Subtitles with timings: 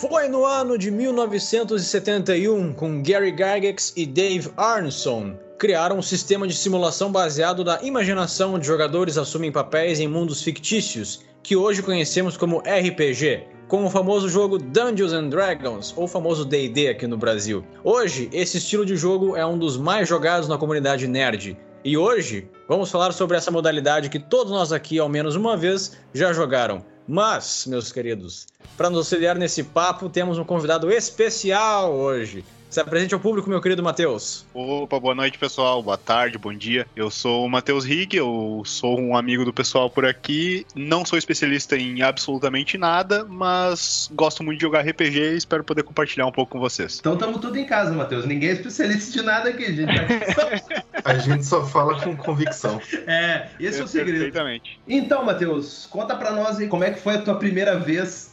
[0.00, 6.54] Foi no ano de 1971, com Gary Gygax e Dave Arneson, criaram um sistema de
[6.54, 12.58] simulação baseado na imaginação de jogadores assumem papéis em mundos fictícios, que hoje conhecemos como
[12.58, 17.64] RPG, com o famoso jogo Dungeons and Dragons, ou famoso D&D aqui no Brasil.
[17.82, 21.58] Hoje, esse estilo de jogo é um dos mais jogados na comunidade nerd.
[21.84, 25.96] E hoje, vamos falar sobre essa modalidade que todos nós aqui, ao menos uma vez,
[26.14, 26.84] já jogaram.
[27.08, 32.44] Mas, meus queridos, para nos auxiliar nesse papo, temos um convidado especial hoje.
[32.68, 34.44] Se apresente ao público, meu querido Matheus.
[34.52, 35.82] Opa, boa noite, pessoal.
[35.82, 36.86] Boa tarde, bom dia.
[36.94, 40.66] Eu sou o Matheus Rig, eu sou um amigo do pessoal por aqui.
[40.74, 45.82] Não sou especialista em absolutamente nada, mas gosto muito de jogar RPG e espero poder
[45.82, 46.98] compartilhar um pouco com vocês.
[47.00, 48.26] Então estamos tudo em casa, Matheus.
[48.26, 49.92] Ninguém é especialista de nada aqui, gente.
[51.04, 52.80] A gente só fala com convicção.
[53.06, 54.18] É, esse é, é o segredo.
[54.18, 54.80] Perfeitamente.
[54.86, 58.32] Então, Matheus, conta pra nós aí como é que foi a tua primeira vez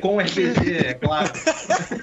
[0.00, 1.30] com RPG, é claro.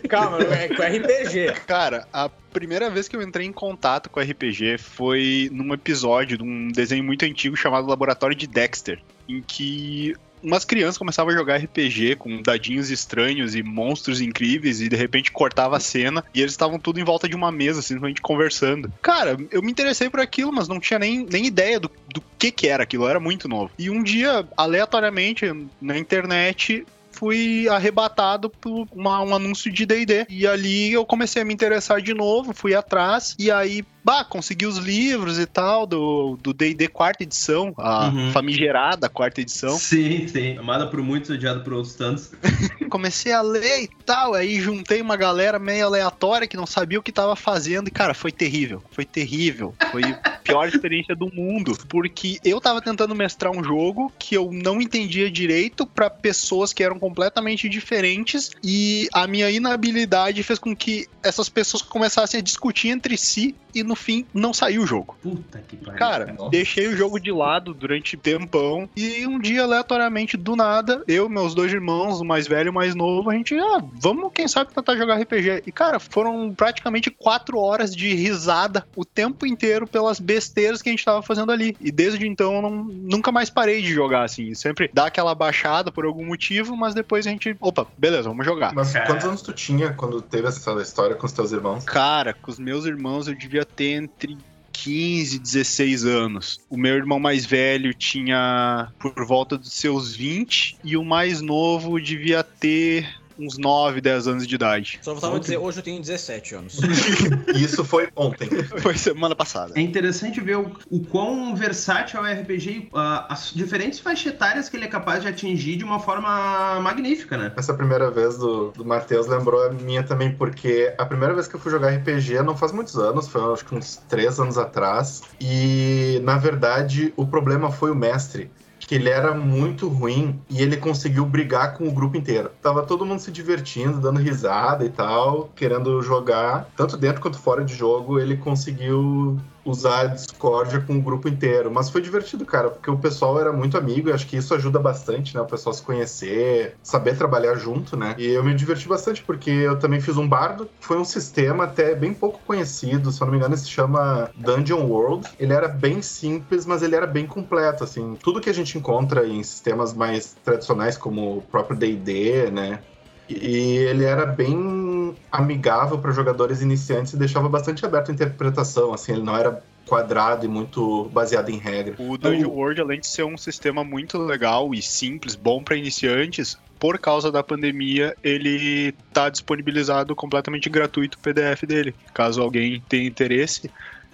[0.09, 1.54] Calma, é com RPG.
[1.66, 6.44] Cara, a primeira vez que eu entrei em contato com RPG foi num episódio de
[6.44, 11.58] um desenho muito antigo chamado Laboratório de Dexter, em que umas crianças começavam a jogar
[11.58, 16.52] RPG com dadinhos estranhos e monstros incríveis e de repente cortava a cena e eles
[16.52, 18.92] estavam tudo em volta de uma mesa, simplesmente conversando.
[19.02, 22.52] Cara, eu me interessei por aquilo, mas não tinha nem, nem ideia do, do que
[22.52, 23.72] que era aquilo, era muito novo.
[23.78, 25.45] E um dia, aleatoriamente,
[25.81, 30.25] na internet, fui arrebatado por uma, um anúncio de D&D.
[30.30, 34.66] E ali eu comecei a me interessar de novo, fui atrás, e aí bah, consegui
[34.66, 38.32] os livros e tal do D&D quarta edição, a uhum.
[38.32, 39.78] famigerada quarta edição.
[39.78, 40.58] Sim, sim.
[40.58, 42.32] Amada por muitos, odiada por outros tantos.
[42.90, 47.04] Comecei a ler e tal, aí juntei uma galera meio aleatória que não sabia o
[47.04, 48.84] que tava fazendo e, cara, foi terrível.
[48.92, 49.74] Foi terrível.
[49.92, 54.52] Foi a pior experiência do mundo, porque eu tava tentando mestrar um jogo que eu
[54.52, 60.75] não entendia direito para pessoas que eram completamente diferentes e a minha inabilidade fez com
[60.75, 65.16] que essas pessoas começassem a discutir entre si e no fim não saiu o jogo.
[65.22, 66.00] Puta que pariu.
[66.00, 66.50] Cara, Nossa.
[66.50, 71.54] deixei o jogo de lado durante tempão e um dia aleatoriamente do nada, eu, meus
[71.54, 74.74] dois irmãos, o mais velho e o mais novo, a gente, ah, vamos quem sabe
[74.74, 75.64] tentar jogar RPG.
[75.66, 80.92] E cara, foram praticamente quatro horas de risada o tempo inteiro pelas besteiras que a
[80.92, 81.76] gente tava fazendo ali.
[81.80, 84.54] E desde então eu não, nunca mais parei de jogar assim.
[84.54, 88.74] Sempre dá aquela baixada por algum motivo, mas depois a gente, opa, beleza, vamos jogar.
[88.74, 91.84] Mas quantos anos tu tinha quando teve essa história com os teus irmãos?
[91.84, 94.38] Cara, com os meus irmãos eu devia ter entre
[94.72, 96.60] 15 e 16 anos.
[96.70, 102.00] O meu irmão mais velho tinha por volta dos seus 20 e o mais novo
[102.00, 105.00] devia ter uns 9, 10 anos de idade.
[105.02, 106.79] Só voltava a dizer, hoje eu tenho 17 anos.
[107.56, 108.50] Isso foi ontem.
[108.81, 109.74] Foi semana passada.
[109.75, 114.69] É interessante ver o, o quão versátil é o RPG, uh, as diferentes faixas etárias
[114.69, 117.51] que ele é capaz de atingir de uma forma magnífica, né?
[117.56, 121.56] Essa primeira vez do, do Matheus lembrou a minha também, porque a primeira vez que
[121.56, 125.22] eu fui jogar RPG não faz muitos anos, foi acho que uns 3 anos atrás,
[125.40, 128.50] e na verdade o problema foi o mestre
[128.91, 132.52] que ele era muito ruim e ele conseguiu brigar com o grupo inteiro.
[132.62, 137.63] Tava todo mundo se divertindo, dando risada e tal, querendo jogar, tanto dentro quanto fora
[137.63, 141.72] de jogo, ele conseguiu usar a discórdia com o grupo inteiro.
[141.72, 144.80] Mas foi divertido, cara, porque o pessoal era muito amigo e acho que isso ajuda
[144.80, 145.42] bastante, né?
[145.42, 148.16] O pessoal se conhecer, saber trabalhar junto, né?
[148.18, 150.70] E eu me diverti bastante porque eu também fiz um bardo.
[150.80, 154.86] Foi um sistema até bem pouco conhecido, se eu não me engano, se chama Dungeon
[154.86, 155.28] World.
[155.38, 158.16] Ele era bem simples, mas ele era bem completo, assim.
[158.22, 162.84] Tudo que a gente encontra em sistemas mais tradicionais, como o próprio D&D, né?
[163.31, 169.14] E ele era bem amigável para jogadores iniciantes e deixava bastante aberto a interpretação, assim,
[169.14, 171.96] ele não era quadrado e muito baseado em regra.
[172.00, 176.58] O Dungeon World, além de ser um sistema muito legal e simples, bom para iniciantes,
[176.80, 181.94] por causa da pandemia, ele está disponibilizado completamente gratuito o PDF dele.
[182.13, 183.69] Caso alguém tenha interesse,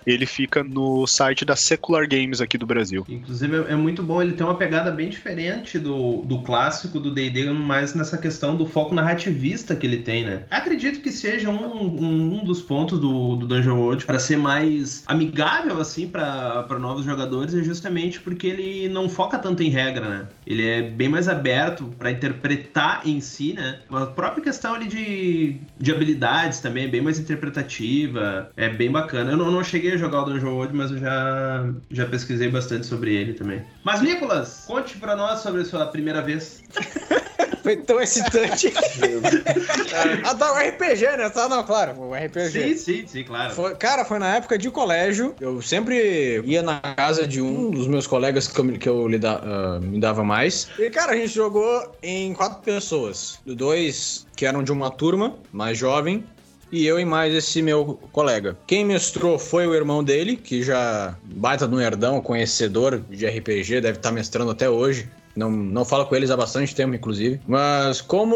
[0.08, 3.06] ele fica no site da Secular Games aqui do Brasil.
[3.10, 7.52] Inclusive é muito bom, ele tem uma pegada bem diferente do, do clássico do D&D,
[7.52, 10.44] mais nessa questão do foco narrativista que ele tem, né?
[10.50, 15.04] Acredito que seja um, um, um dos pontos do, do Dungeon World para ser mais
[15.06, 20.28] amigável, assim, para novos jogadores, é justamente porque ele não foca tanto em regra, né?
[20.46, 23.80] Ele é bem mais aberto para interpretar em si, né?
[23.92, 29.32] A própria questão ali de, de habilidades também é bem mais interpretativa, é bem bacana.
[29.32, 32.86] Eu não, não cheguei a jogar o Dungeon World, mas eu já, já pesquisei bastante
[32.86, 33.62] sobre ele também.
[33.84, 36.64] Mas, Nicolas, conte pra nós sobre a sua primeira vez.
[37.64, 38.72] Foi tão excitante.
[40.24, 41.30] Adoro RPG, né?
[41.30, 42.50] Tá, não, claro, o RPG.
[42.50, 43.54] Sim, sim, sim, claro.
[43.54, 45.36] Foi- cara, foi na época de colégio.
[45.40, 49.06] Eu sempre ia na casa de um dos meus colegas que eu, me- que eu
[49.08, 50.70] lida- ah, me dava mais.
[50.80, 53.40] E, cara, a gente jogou em quatro pessoas.
[53.46, 56.24] Dois que eram de uma turma mais jovem.
[56.72, 58.58] E eu e mais esse meu colega.
[58.68, 63.98] Quem mestrou foi o irmão dele, que já baita no nerdão, conhecedor de RPG, deve
[63.98, 65.10] estar mestrando até hoje.
[65.38, 67.40] Não, não falo com eles há bastante tempo, inclusive.
[67.48, 68.36] Mas como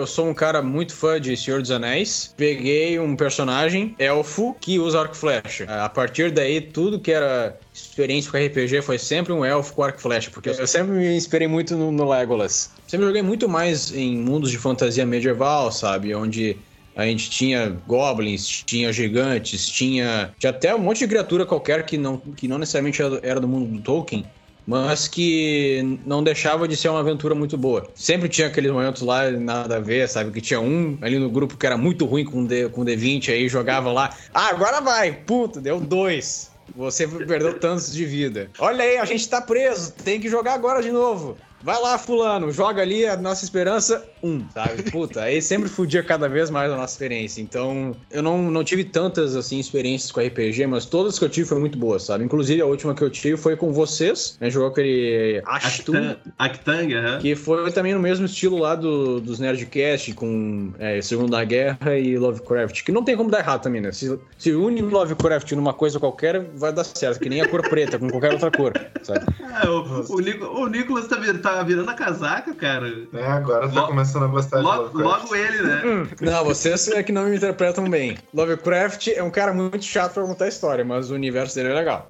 [0.00, 4.78] eu sou um cara muito fã de Senhor dos Anéis, peguei um personagem elfo que
[4.78, 5.64] usa arco e flecha.
[5.64, 9.98] A partir daí, tudo que era experiência com RPG foi sempre um elfo com arco
[9.98, 12.70] e flecha, porque eu sempre me inspirei muito no, no Legolas.
[12.86, 16.14] Sempre joguei muito mais em mundos de fantasia medieval, sabe?
[16.14, 16.58] Onde
[16.96, 21.98] a gente tinha goblins, tinha gigantes, tinha, tinha até um monte de criatura qualquer que
[21.98, 24.32] não, que não necessariamente era do- mundo do Tolkien,
[24.66, 27.92] mas que não deixava de ser uma aventura muito boa.
[27.94, 30.30] Sempre tinha aqueles momentos lá, nada a ver, sabe?
[30.32, 33.48] Que tinha um ali no grupo que era muito ruim com D, com D20, aí
[33.48, 36.52] jogava lá, ah, agora vai, puta, deu dois.
[36.74, 38.50] Você perdeu tantos de vida.
[38.58, 41.36] Olha aí, a gente tá preso, tem que jogar agora de novo.
[41.64, 44.82] Vai lá, fulano, joga ali a nossa esperança, um, sabe?
[44.92, 47.40] Puta, aí sempre fudia cada vez mais a nossa experiência.
[47.40, 51.48] Então, eu não, não tive tantas, assim, experiências com RPG, mas todas que eu tive
[51.48, 52.22] foram muito boas, sabe?
[52.22, 54.50] Inclusive, a última que eu tive foi com vocês, né?
[54.50, 55.94] Jogou aquele Ashtu,
[56.38, 57.18] Actang, aham.
[57.18, 62.18] que foi também no mesmo estilo lá do, dos Nerdcast, com é, Segunda Guerra e
[62.18, 63.90] Lovecraft, que não tem como dar errado também, né?
[63.90, 67.98] Se, se une Lovecraft numa coisa qualquer, vai dar certo, que nem a cor preta,
[67.98, 69.24] com qualquer outra cor, sabe?
[69.42, 72.92] Ah, o, o, o Nicolas tá, vir- tá virando a casaca, cara.
[73.12, 75.22] É, agora tá Lo- começando a gostar de Logo, Lovecraft.
[75.22, 75.82] logo ele, né?
[76.20, 78.18] Não, vocês é que não me interpretam bem.
[78.32, 82.08] Lovecraft é um cara muito chato pra contar história, mas o universo dele é legal.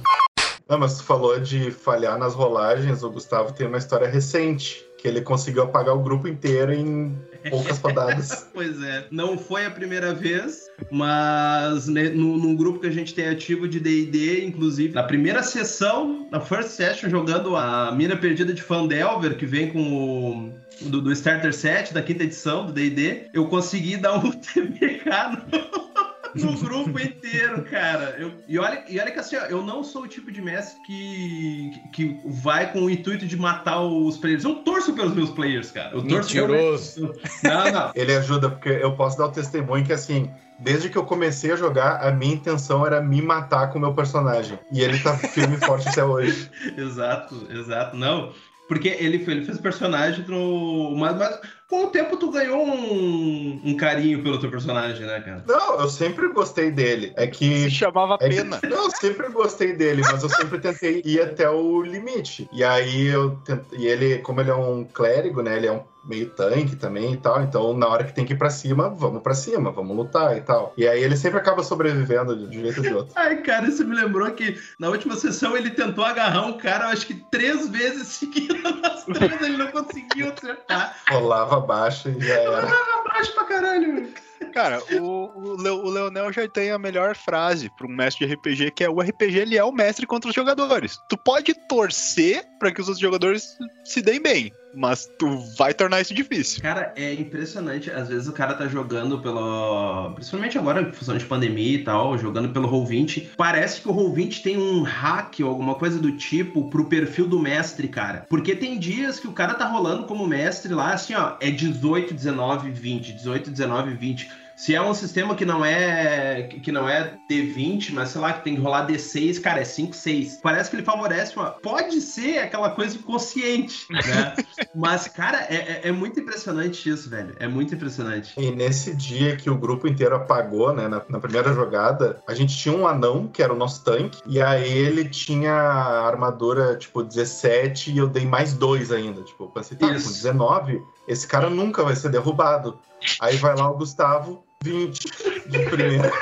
[0.69, 5.09] Não, mas tu falou de falhar nas rolagens, o Gustavo tem uma história recente, que
[5.09, 7.15] ele conseguiu apagar o grupo inteiro em
[7.51, 8.49] poucas rodadas.
[8.55, 13.13] Pois é, não foi a primeira vez, mas né, no, num grupo que a gente
[13.13, 18.55] tem ativo de D&D, inclusive, na primeira sessão, na first session, jogando a Mina Perdida
[18.55, 20.65] de Fandelver, que vem com o...
[20.81, 25.05] Do, do Starter Set, da quinta edição do D&D, eu consegui dar um TBK
[25.53, 25.94] no,
[26.35, 28.17] no grupo inteiro, cara.
[28.19, 30.81] Eu- e, olha, e olha que assim, ó, eu não sou o tipo de mestre
[30.87, 34.45] que, que vai com o intuito de matar os players.
[34.45, 35.91] Eu torço pelos meus players, cara.
[35.95, 37.13] Eu torço Mentiroso.
[37.43, 37.93] Não, não.
[37.95, 41.57] Ele ajuda, porque eu posso dar o testemunho que, assim, desde que eu comecei a
[41.57, 44.59] jogar, a minha intenção era me matar com o meu personagem.
[44.73, 46.51] E ele tá firme e forte até hoje.
[46.77, 47.97] Exato, exato.
[47.97, 48.33] Não,
[48.69, 50.95] porque ele, ele fez personagem do.
[50.97, 51.41] Mas, mas
[51.75, 55.45] com o tempo tu ganhou um, um carinho pelo teu personagem, né, cara?
[55.47, 57.13] Não, eu sempre gostei dele.
[57.17, 57.71] É Se que.
[57.71, 58.61] chamava É que- Pena.
[58.63, 62.49] não, eu sempre gostei dele, mas eu sempre tentei ir até o limite.
[62.53, 63.63] E aí eu tent...
[63.73, 65.57] E ele, como ele é um clérigo, né?
[65.57, 67.41] Ele é um meio tanque também e tal.
[67.43, 70.43] Então, na hora que tem que ir pra cima, vamos pra cima, vamos lutar e
[70.43, 70.75] tal.
[70.77, 73.13] E aí ele sempre acaba sobrevivendo de um jeito ou de outro.
[73.17, 76.89] Ai, cara, isso me lembrou que na última sessão ele tentou agarrar um cara, eu
[76.91, 80.95] acho que três vezes seguidas, nas três ele não conseguiu acertar.
[81.11, 82.69] Rolava abaixo e já era.
[83.01, 84.13] Abraço pra caralho.
[84.53, 88.85] Cara, o, o Leonel já tem a melhor frase para um mestre de RPG, que
[88.85, 90.99] é o RPG ele é o mestre contra os jogadores.
[91.09, 96.01] Tu pode torcer para que os outros jogadores se deem bem, mas tu vai tornar
[96.01, 96.63] isso difícil.
[96.63, 97.91] Cara, é impressionante.
[97.91, 100.13] Às vezes o cara tá jogando pelo.
[100.15, 103.29] Principalmente agora, em função de pandemia e tal, jogando pelo Roll20.
[103.37, 107.39] Parece que o Roll20 tem um hack ou alguma coisa do tipo pro perfil do
[107.39, 108.27] mestre, cara.
[108.29, 112.15] Porque tem dias que o cara tá rolando como mestre lá, assim, ó, é 18,
[112.15, 114.44] 19, 20, 18, 19, 20.
[114.57, 118.45] Se é um sistema que não é que não é D20, mas sei lá, que
[118.45, 120.41] tem que rolar D6, cara, é 5, 6.
[120.43, 121.51] Parece que ele favorece uma.
[121.51, 124.35] Pode ser aquela coisa inconsciente, né?
[124.75, 127.35] mas, cara, é, é- é muito impressionante isso, velho.
[127.39, 128.35] É muito impressionante.
[128.39, 132.57] E nesse dia que o grupo inteiro apagou, né, na, na primeira jogada, a gente
[132.57, 137.03] tinha um anão, que era o nosso tanque, e aí ele tinha a armadura, tipo,
[137.03, 139.23] 17, e eu dei mais dois ainda.
[139.23, 140.07] Tipo, eu pensei, tá, Isso.
[140.07, 142.79] com 19, esse cara nunca vai ser derrubado.
[143.21, 145.34] Aí vai lá o Gustavo, 20 de primeira.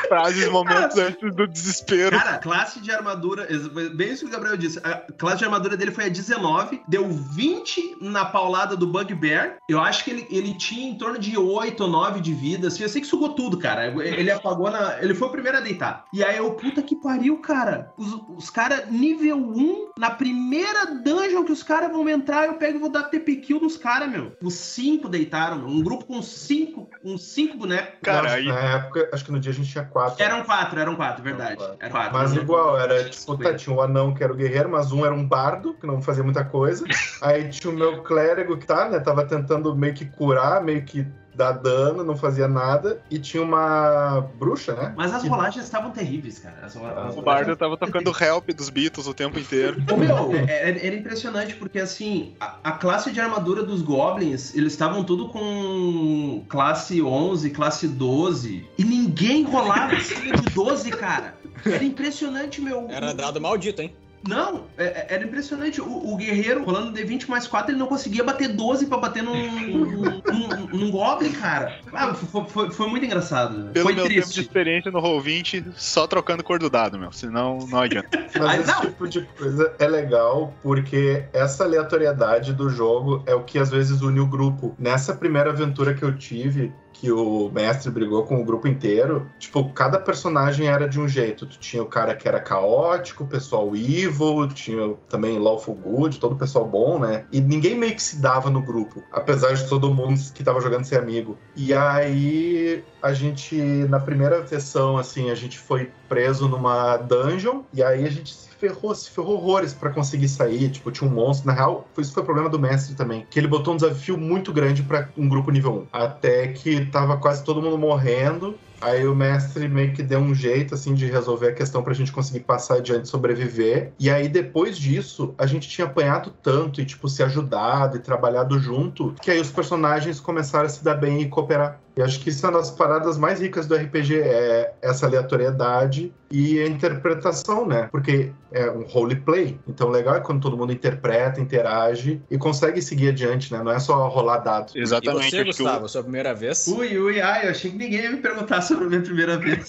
[0.08, 2.16] Frases, momentos antes do desespero.
[2.16, 3.46] Cara, classe de armadura,
[3.94, 4.78] bem isso que o Gabriel disse.
[4.82, 9.56] A classe de armadura dele foi a 19, deu 20 na paulada do Bugbear.
[9.68, 12.68] Eu acho que ele, ele tinha em torno de 8 ou 9 de vida.
[12.68, 13.86] Assim, eu sei que sugou tudo, cara.
[13.86, 15.02] Ele apagou na.
[15.02, 16.04] Ele foi o primeiro a deitar.
[16.12, 17.92] E aí eu, puta que pariu, cara.
[17.96, 22.76] Os, os caras, nível 1, na primeira dungeon que os caras vão entrar, eu pego
[22.76, 24.32] e vou dar TP kill nos caras, meu.
[24.42, 25.68] Os 5 deitaram, meu.
[25.68, 27.98] Um grupo com 5 uns cinco bonecos.
[28.02, 30.23] Cara, aí- Na época, acho que no dia a gente tinha quatro.
[30.23, 31.62] Eram quatro, eram quatro, verdade.
[31.62, 32.12] Eram Eram quatro.
[32.14, 34.90] Mas Não- igual, era não- tipo, tá, tinha o anão que era o guerreiro, mas
[34.90, 36.85] um era um bardo, que não fazia muita coisa.
[37.23, 38.99] Aí tinha o meu clérigo que tá, né?
[39.00, 43.00] Tava tentando meio que curar, meio que dar dano, não fazia nada.
[43.10, 44.92] E tinha uma bruxa, né?
[44.96, 46.56] Mas as Que- rolagens estavam terríveis, cara.
[46.62, 49.82] As, as O Bardo tava tocando Help dos Beatles o tempo inteiro.
[49.90, 54.72] Ô, meu, era, era impressionante porque assim, a, a classe de armadura dos goblins, eles
[54.72, 61.34] estavam tudo com classe 11, classe 12, e ninguém rolava acima de 12, cara.
[61.64, 62.88] Era impressionante, meu.
[62.90, 63.94] Era dado maldito, hein?
[64.26, 65.80] Não, é- é- era impressionante.
[65.80, 69.34] O, o guerreiro rolando D20 mais 4, ele não conseguia bater 12 pra bater num,
[69.34, 71.78] num, num- num Goblin, cara.
[71.92, 73.70] Ah, foi, foi- foi muito engraçado.
[73.72, 74.40] Pelo foi meu tempo de triste.
[74.40, 77.10] experiência no Roll20, só trocando cor do dado, meu.
[77.12, 78.08] Senão não adianta.
[78.38, 78.80] Mas Ai, esse não.
[78.82, 84.00] tipo de coisa é legal porque essa aleatoriedade do jogo é o que às vezes
[84.02, 84.74] une o grupo.
[84.78, 89.70] Nessa primeira aventura que eu tive, que o mestre brigou com o grupo inteiro, tipo,
[89.72, 91.46] cada personagem era de um jeito.
[91.46, 96.32] Tu tinha o cara que era caótico, o pessoal evil, tinha também lawful good, todo
[96.32, 97.25] o pessoal bom, né?
[97.32, 100.84] E ninguém meio que se dava no grupo, apesar de todo mundo que tava jogando
[100.84, 101.37] ser amigo.
[101.56, 103.56] E aí a gente,
[103.88, 108.51] na primeira sessão, assim, a gente foi preso numa dungeon, e aí a gente se
[108.62, 110.71] ferrou, se ferrou horrores pra conseguir sair.
[110.71, 111.49] Tipo, tinha um monstro.
[111.49, 113.26] Na real, isso foi problema do mestre também.
[113.28, 115.87] Que ele botou um desafio muito grande pra um grupo nível 1.
[115.92, 118.54] Até que tava quase todo mundo morrendo.
[118.81, 122.11] Aí o mestre meio que deu um jeito, assim, de resolver a questão pra gente
[122.11, 123.92] conseguir passar adiante e sobreviver.
[123.99, 128.59] E aí, depois disso, a gente tinha apanhado tanto e, tipo, se ajudado e trabalhado
[128.59, 131.81] junto, que aí os personagens começaram a se dar bem e cooperar.
[131.96, 136.11] E acho que isso é uma das paradas mais ricas do RPG, é essa aleatoriedade
[136.30, 137.88] e a interpretação, né?
[137.92, 139.58] Porque é um roleplay.
[139.68, 143.62] Então, legal é quando todo mundo interpreta, interage e consegue seguir adiante, né?
[143.62, 144.75] Não é só rolar dados.
[144.75, 145.30] E Exatamente.
[145.30, 146.66] você, acho que o- Gustavo, sua primeira vez?
[146.66, 149.66] Ui, ui, ai, eu achei que ninguém ia me perguntar sobre a minha primeira vez.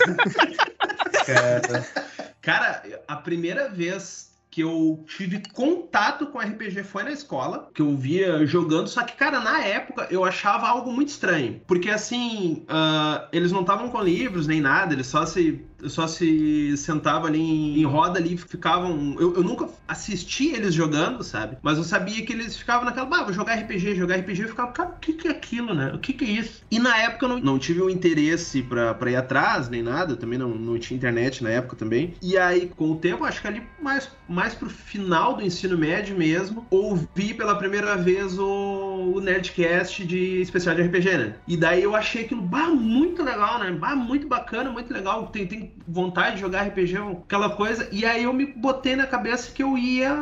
[1.26, 1.86] Cara.
[2.42, 7.98] Cara, a primeira vez que eu tive contato com RPG foi na escola, que eu
[7.98, 11.60] via jogando, só que, cara, na época eu achava algo muito estranho.
[11.66, 15.66] Porque assim, ah, eles não estavam com livros nem nada, eles só se.
[15.90, 19.16] Só se sentavam ali em, em roda ali ficavam.
[19.20, 21.58] Eu, eu nunca assisti eles jogando, sabe?
[21.62, 23.10] Mas eu sabia que eles ficavam naquela.
[23.14, 24.44] Ah, vou jogar RPG, jogar RPG.
[24.44, 25.92] Eu ficava, cara, o que, que é aquilo, né?
[25.94, 26.64] O que, que é isso?
[26.72, 30.16] E na época eu não, não tive o interesse pra, pra ir atrás, nem nada.
[30.16, 32.16] Também não, não tinha internet na época também.
[32.22, 36.18] E aí, com o tempo, acho que ali mais, mais pro final do ensino médio
[36.18, 41.36] mesmo, ouvi pela primeira vez o, o Nerdcast de especial de RPG, né?
[41.48, 43.72] E daí eu achei aquilo, bah, muito legal, né?
[43.72, 45.28] Bah, muito bacana, muito legal.
[45.28, 47.88] Tem, tem vontade de jogar RPG, aquela coisa.
[47.92, 50.14] E aí eu me botei na cabeça que eu ia.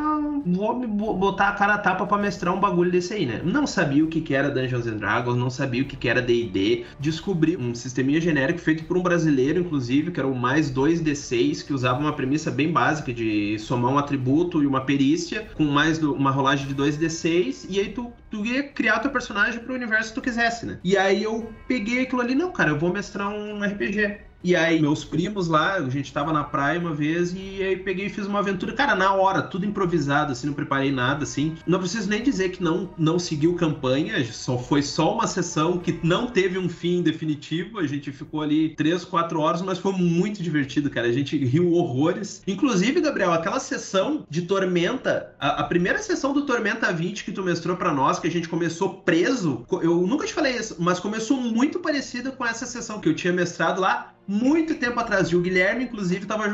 [0.44, 3.40] Vou me bo- botar a cara a tapa pra mestrar um bagulho desse aí, né?
[3.44, 6.20] Não sabia o que, que era Dungeons and Dragons, não sabia o que, que era
[6.20, 6.84] DD.
[6.98, 11.72] Descobri um sisteminha genérico feito por um brasileiro, inclusive, que era o mais 2D6, que
[11.72, 16.14] usava uma premissa bem básica de somar um atributo e uma perícia com mais do-
[16.14, 20.14] uma rolagem de 2D6, e aí tu, tu ia criar teu personagem pro universo que
[20.16, 20.78] tu quisesse, né?
[20.82, 24.31] E aí eu peguei aquilo ali, não, cara, eu vou mestrar um RPG.
[24.44, 28.06] E aí, meus primos lá, a gente tava na praia uma vez e aí peguei
[28.06, 31.56] e fiz uma aventura, cara, na hora, tudo improvisado, assim, não preparei nada, assim.
[31.64, 36.00] Não preciso nem dizer que não, não seguiu campanha, só foi só uma sessão que
[36.02, 37.78] não teve um fim definitivo.
[37.78, 41.06] A gente ficou ali três, quatro horas, mas foi muito divertido, cara.
[41.06, 42.42] A gente riu horrores.
[42.46, 47.44] Inclusive, Gabriel, aquela sessão de Tormenta, a, a primeira sessão do Tormenta 20 que tu
[47.44, 51.36] mestrou pra nós, que a gente começou preso, eu nunca te falei isso, mas começou
[51.36, 55.28] muito parecida com essa sessão que eu tinha mestrado lá muito tempo atrás.
[55.28, 56.44] E o Guilherme, inclusive, tava,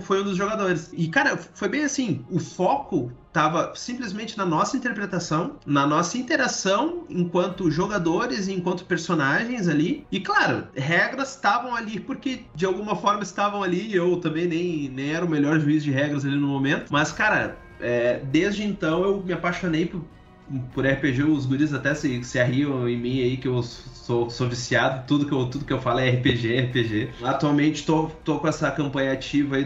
[0.00, 0.90] foi um dos jogadores.
[0.92, 7.04] E, cara, foi bem assim: o foco tava simplesmente na nossa interpretação, na nossa interação
[7.08, 10.06] enquanto jogadores e enquanto personagens ali.
[10.10, 13.94] E, claro, regras estavam ali porque de alguma forma estavam ali.
[13.94, 16.90] Eu também nem, nem era o melhor juiz de regras ali no momento.
[16.90, 20.02] Mas, cara, é, desde então eu me apaixonei por
[20.72, 24.48] por RPG, os guris até se, se arriam em mim aí que eu sou, sou
[24.48, 27.12] viciado, tudo que, eu, tudo que eu falo é RPG, RPG.
[27.24, 29.64] Atualmente tô, tô com essa campanha ativa aí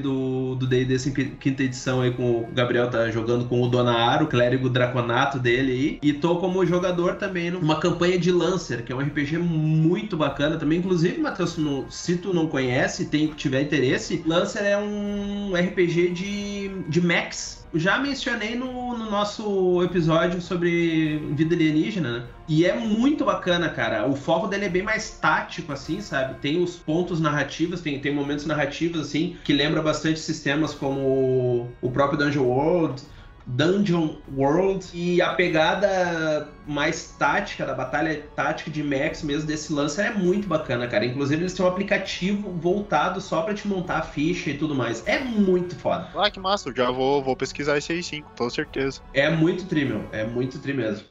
[0.57, 0.97] do D&D
[1.41, 5.73] quinta edição aí com o Gabriel tá jogando com o Donaar, o clérigo draconato dele
[5.73, 10.17] aí, e tô como jogador também numa campanha de Lancer, que é um RPG muito
[10.17, 15.55] bacana também, inclusive, Matheus, no- se tu não conhece, tem tiver interesse, Lancer é um
[15.55, 22.27] RPG de, de mechs, já mencionei no, no nosso episódio sobre vida alienígena, né?
[22.49, 24.07] E é muito bacana, cara.
[24.07, 26.39] O foco dele é bem mais tático, assim, sabe?
[26.41, 31.91] Tem os pontos narrativos, tem, tem momentos narrativos, assim, que lembra bastante sistemas como o
[31.91, 33.03] próprio Dungeon World,
[33.47, 40.01] Dungeon World e a pegada mais tática da batalha tática de Max mesmo desse lance
[40.01, 41.05] é muito bacana, cara.
[41.05, 45.07] Inclusive eles têm um aplicativo voltado só para te montar a ficha e tudo mais.
[45.07, 46.09] É muito foda.
[46.17, 49.01] Ah, que massa, eu já vou, vou pesquisar esse aí sim, com toda certeza.
[49.15, 50.05] É muito tri, meu.
[50.11, 51.07] É muito tri mesmo.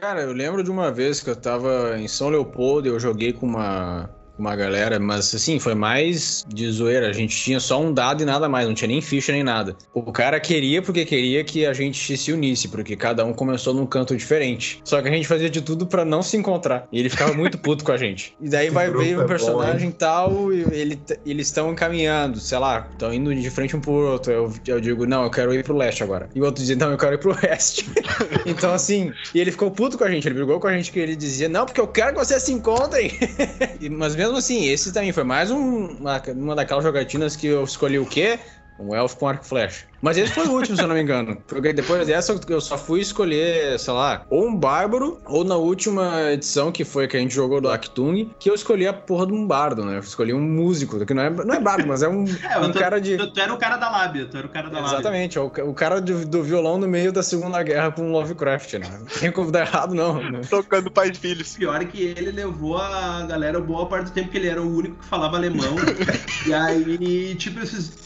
[0.00, 3.32] Cara, eu lembro de uma vez que eu tava em São Leopoldo e eu joguei
[3.32, 7.08] com uma uma galera, mas assim, foi mais de zoeira.
[7.08, 9.76] A gente tinha só um dado e nada mais, não tinha nem ficha nem nada.
[9.92, 13.86] O cara queria porque queria que a gente se unisse, porque cada um começou num
[13.86, 14.80] canto diferente.
[14.84, 16.88] Só que a gente fazia de tudo para não se encontrar.
[16.90, 18.34] E ele ficava muito puto com a gente.
[18.40, 22.58] E daí vai ver um é personagem bom, tal e ele, eles estão encaminhando, sei
[22.58, 24.32] lá, estão indo de frente um pro outro.
[24.32, 26.28] Eu, eu digo, não, eu quero ir pro leste agora.
[26.34, 27.86] E o outro dizia, não, eu quero ir pro oeste.
[28.46, 30.98] então, assim, e ele ficou puto com a gente, ele brigou com a gente que
[30.98, 33.12] ele dizia, não, porque eu quero que vocês se encontrem.
[33.90, 37.64] mas mesmo mesmo assim, esse também foi mais um, uma, uma daquelas jogatinas que eu
[37.64, 38.38] escolhi o quê?
[38.78, 39.86] Um elfo com arco e flecha.
[40.00, 41.36] Mas esse foi o último, se eu não me engano.
[41.46, 46.32] Porque depois dessa eu só fui escolher, sei lá, ou um bárbaro, ou na última
[46.32, 49.32] edição, que foi que a gente jogou do Actung, que eu escolhi a porra de
[49.32, 49.96] um bardo, né?
[49.96, 52.72] Eu escolhi um músico, que não é, não é bardo, mas é um, é, um
[52.72, 53.16] tu, cara de.
[53.16, 54.94] Tu, tu, era o cara da lábia, tu era o cara da lábia.
[54.94, 58.74] Exatamente, é o, o cara do, do, violão no meio da Segunda Guerra com Lovecraft,
[58.74, 58.98] né?
[58.98, 60.22] Não tem como dar errado, não.
[60.30, 60.40] Né?
[60.48, 61.54] Tocando pai e filhos.
[61.56, 64.76] Pior é que ele levou a galera boa parte do tempo que ele era o
[64.76, 65.76] único que falava alemão.
[66.46, 67.60] e aí, tipo,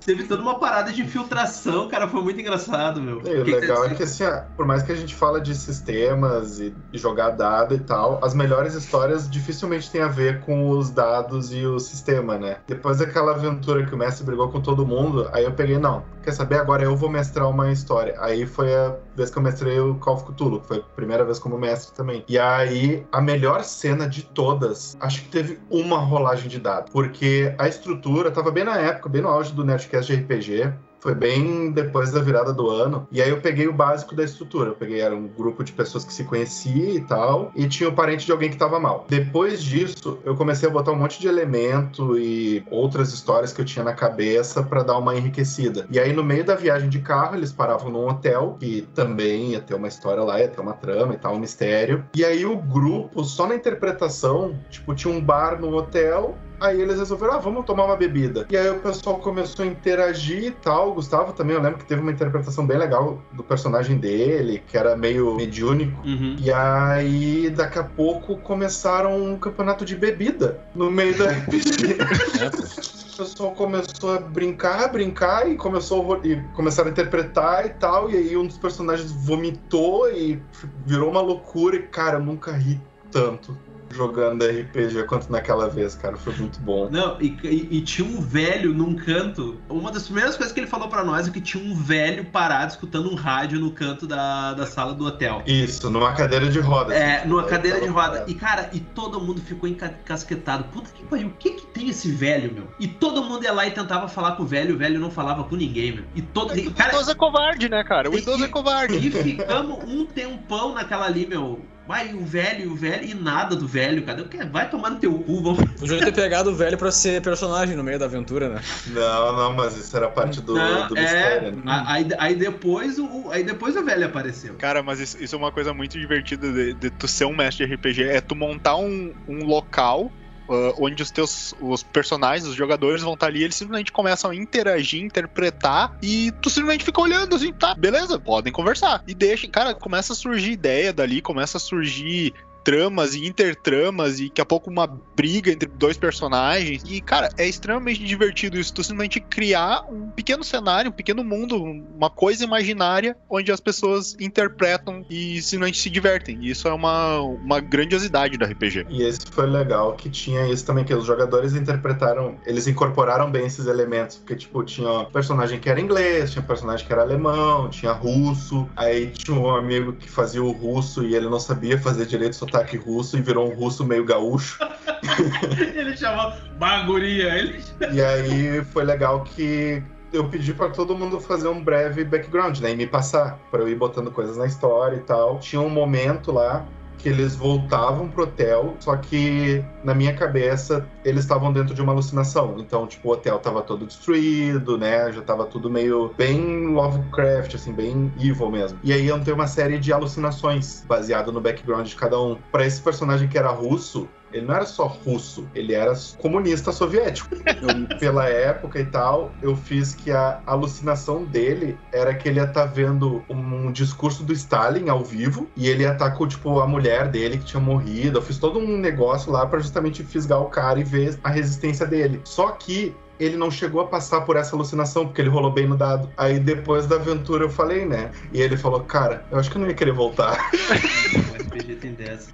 [0.04, 3.22] teve toda uma parada de infiltração, cara, foi muito engraçado, meu.
[3.26, 4.24] E o legal é que, assim,
[4.56, 8.74] por mais que a gente fala de sistemas e, jogar dado e tal, as melhores
[8.74, 12.58] histórias dificilmente têm a ver com os dados e o sistema, né?
[12.66, 16.32] Depois daquela aventura que o mestre brigou com todo mundo, aí eu peguei, não, quer
[16.32, 16.56] saber?
[16.56, 18.14] Agora eu vou mestrar uma história.
[18.18, 21.24] Aí foi a vez que eu mestrei o Call of Cthulhu, que foi a primeira
[21.24, 22.24] vez como mestre também.
[22.28, 27.54] E aí, a melhor cena de todas, acho que teve uma rolagem de dados, porque
[27.58, 30.72] a estrutura tava bem na época, bem no auge do Nerdcast de RPG,
[31.04, 33.06] foi bem depois da virada do ano.
[33.12, 34.70] E aí eu peguei o básico da estrutura.
[34.70, 37.92] Eu peguei, era um grupo de pessoas que se conhecia e tal, e tinha o
[37.92, 39.04] parente de alguém que tava mal.
[39.06, 43.66] Depois disso, eu comecei a botar um monte de elemento e outras histórias que eu
[43.66, 45.86] tinha na cabeça para dar uma enriquecida.
[45.90, 49.60] E aí, no meio da viagem de carro, eles paravam num hotel, que também ia
[49.60, 52.02] ter uma história lá, ia ter uma trama e tal, um mistério.
[52.14, 56.34] E aí o grupo, só na interpretação, tipo, tinha um bar no hotel
[56.64, 58.46] Aí eles resolveram, ah, vamos tomar uma bebida.
[58.50, 60.90] E aí o pessoal começou a interagir e tal.
[60.90, 64.78] O Gustavo também, eu lembro que teve uma interpretação bem legal do personagem dele, que
[64.78, 66.00] era meio mediúnico.
[66.06, 66.36] Uhum.
[66.40, 71.98] E aí, daqui a pouco, começaram um campeonato de bebida no meio da RPG.
[73.12, 78.10] o pessoal começou a brincar, brincar e começou e começaram a interpretar e tal.
[78.10, 80.42] E aí um dos personagens vomitou e
[80.86, 81.76] virou uma loucura.
[81.76, 83.54] E, cara, eu nunca ri tanto
[83.94, 86.16] jogando RPG quanto naquela vez, cara.
[86.16, 86.88] Foi muito bom.
[86.90, 89.60] Não, e, e, e, tinha um velho num canto.
[89.68, 92.72] Uma das primeiras coisas que ele falou para nós é que tinha um velho parado
[92.72, 95.42] escutando um rádio no canto da, da sala do hotel.
[95.46, 96.94] Isso, numa cadeira de roda.
[96.94, 98.24] É, assim, numa cadeira de roda.
[98.26, 100.64] E, cara, e todo mundo ficou encasquetado.
[100.64, 102.68] Puta que pariu, o que que tem esse velho, meu?
[102.78, 105.44] E todo mundo ia lá e tentava falar com o velho, o velho não falava
[105.44, 106.04] com ninguém, meu.
[106.14, 106.52] E todo.
[106.52, 108.10] É, cara, o idoso é covarde, né, cara?
[108.10, 108.96] O idoso e, é covarde.
[108.96, 113.68] E ficamos um tempão naquela ali, meu Vai, o velho, o velho, e nada do
[113.68, 114.42] velho, cadê o que?
[114.44, 115.70] Vai tomar no teu cu, vamos.
[115.72, 118.62] Podia ter pegado o velho pra ser personagem no meio da aventura, né?
[118.86, 121.56] Não, não, mas isso era parte do, não, do é, mistério.
[121.56, 121.62] Né?
[121.86, 124.54] Aí, aí, depois o, aí depois o velho apareceu.
[124.54, 127.66] Cara, mas isso, isso é uma coisa muito divertida de, de, tu ser um mestre
[127.66, 130.10] de RPG, é tu montar um, um local
[130.46, 134.34] Uh, onde os teus os personagens, os jogadores vão estar ali, eles simplesmente começam a
[134.34, 139.02] interagir, interpretar e tu simplesmente fica olhando assim, tá, beleza, podem conversar.
[139.06, 144.28] E deixa, cara, começa a surgir ideia dali, começa a surgir tramas e intertramas e
[144.28, 146.82] daqui a pouco uma briga entre dois personagens.
[146.88, 148.72] E, cara, é extremamente divertido isso.
[148.72, 154.16] Tu simplesmente criar um pequeno cenário, um pequeno mundo, uma coisa imaginária onde as pessoas
[154.18, 156.38] interpretam e simplesmente se divertem.
[156.40, 158.86] E isso é uma, uma grandiosidade do RPG.
[158.88, 163.46] E esse foi legal que tinha isso também, que os jogadores interpretaram, eles incorporaram bem
[163.46, 167.92] esses elementos, porque, tipo, tinha personagem que era inglês, tinha personagem que era alemão, tinha
[167.92, 172.36] russo, aí tinha um amigo que fazia o russo e ele não sabia fazer direito
[172.54, 174.58] sotaque russo e virou um russo meio gaúcho.
[175.74, 177.36] ele chamou Baguria.
[177.36, 177.62] Ele...
[177.92, 182.70] E aí foi legal que eu pedi para todo mundo fazer um breve background, né?
[182.70, 185.40] E me passar, para eu ir botando coisas na história e tal.
[185.40, 186.64] Tinha um momento lá
[186.98, 191.92] que eles voltavam pro hotel, só que na minha cabeça eles estavam dentro de uma
[191.92, 192.56] alucinação.
[192.58, 195.12] Então, tipo, o hotel tava todo destruído, né?
[195.12, 198.78] Já tava tudo meio bem Lovecraft, assim, bem evil mesmo.
[198.82, 202.36] E aí eu tenho uma série de alucinações baseado no background de cada um.
[202.50, 207.28] Para esse personagem que era russo, ele não era só russo, ele era comunista soviético.
[207.34, 212.44] Eu, pela época e tal, eu fiz que a alucinação dele era que ele ia
[212.44, 216.26] estar tá vendo um discurso do Stalin ao vivo e ele ia estar tá com,
[216.26, 218.18] tipo, a mulher dele que tinha morrido.
[218.18, 221.86] Eu fiz todo um negócio lá para justamente fisgar o cara e ver a resistência
[221.86, 222.20] dele.
[222.24, 225.76] Só que ele não chegou a passar por essa alucinação, porque ele rolou bem no
[225.76, 226.10] dado.
[226.16, 228.10] Aí depois da aventura eu falei, né?
[228.32, 230.50] E ele falou, cara, eu acho que eu não ia querer voltar.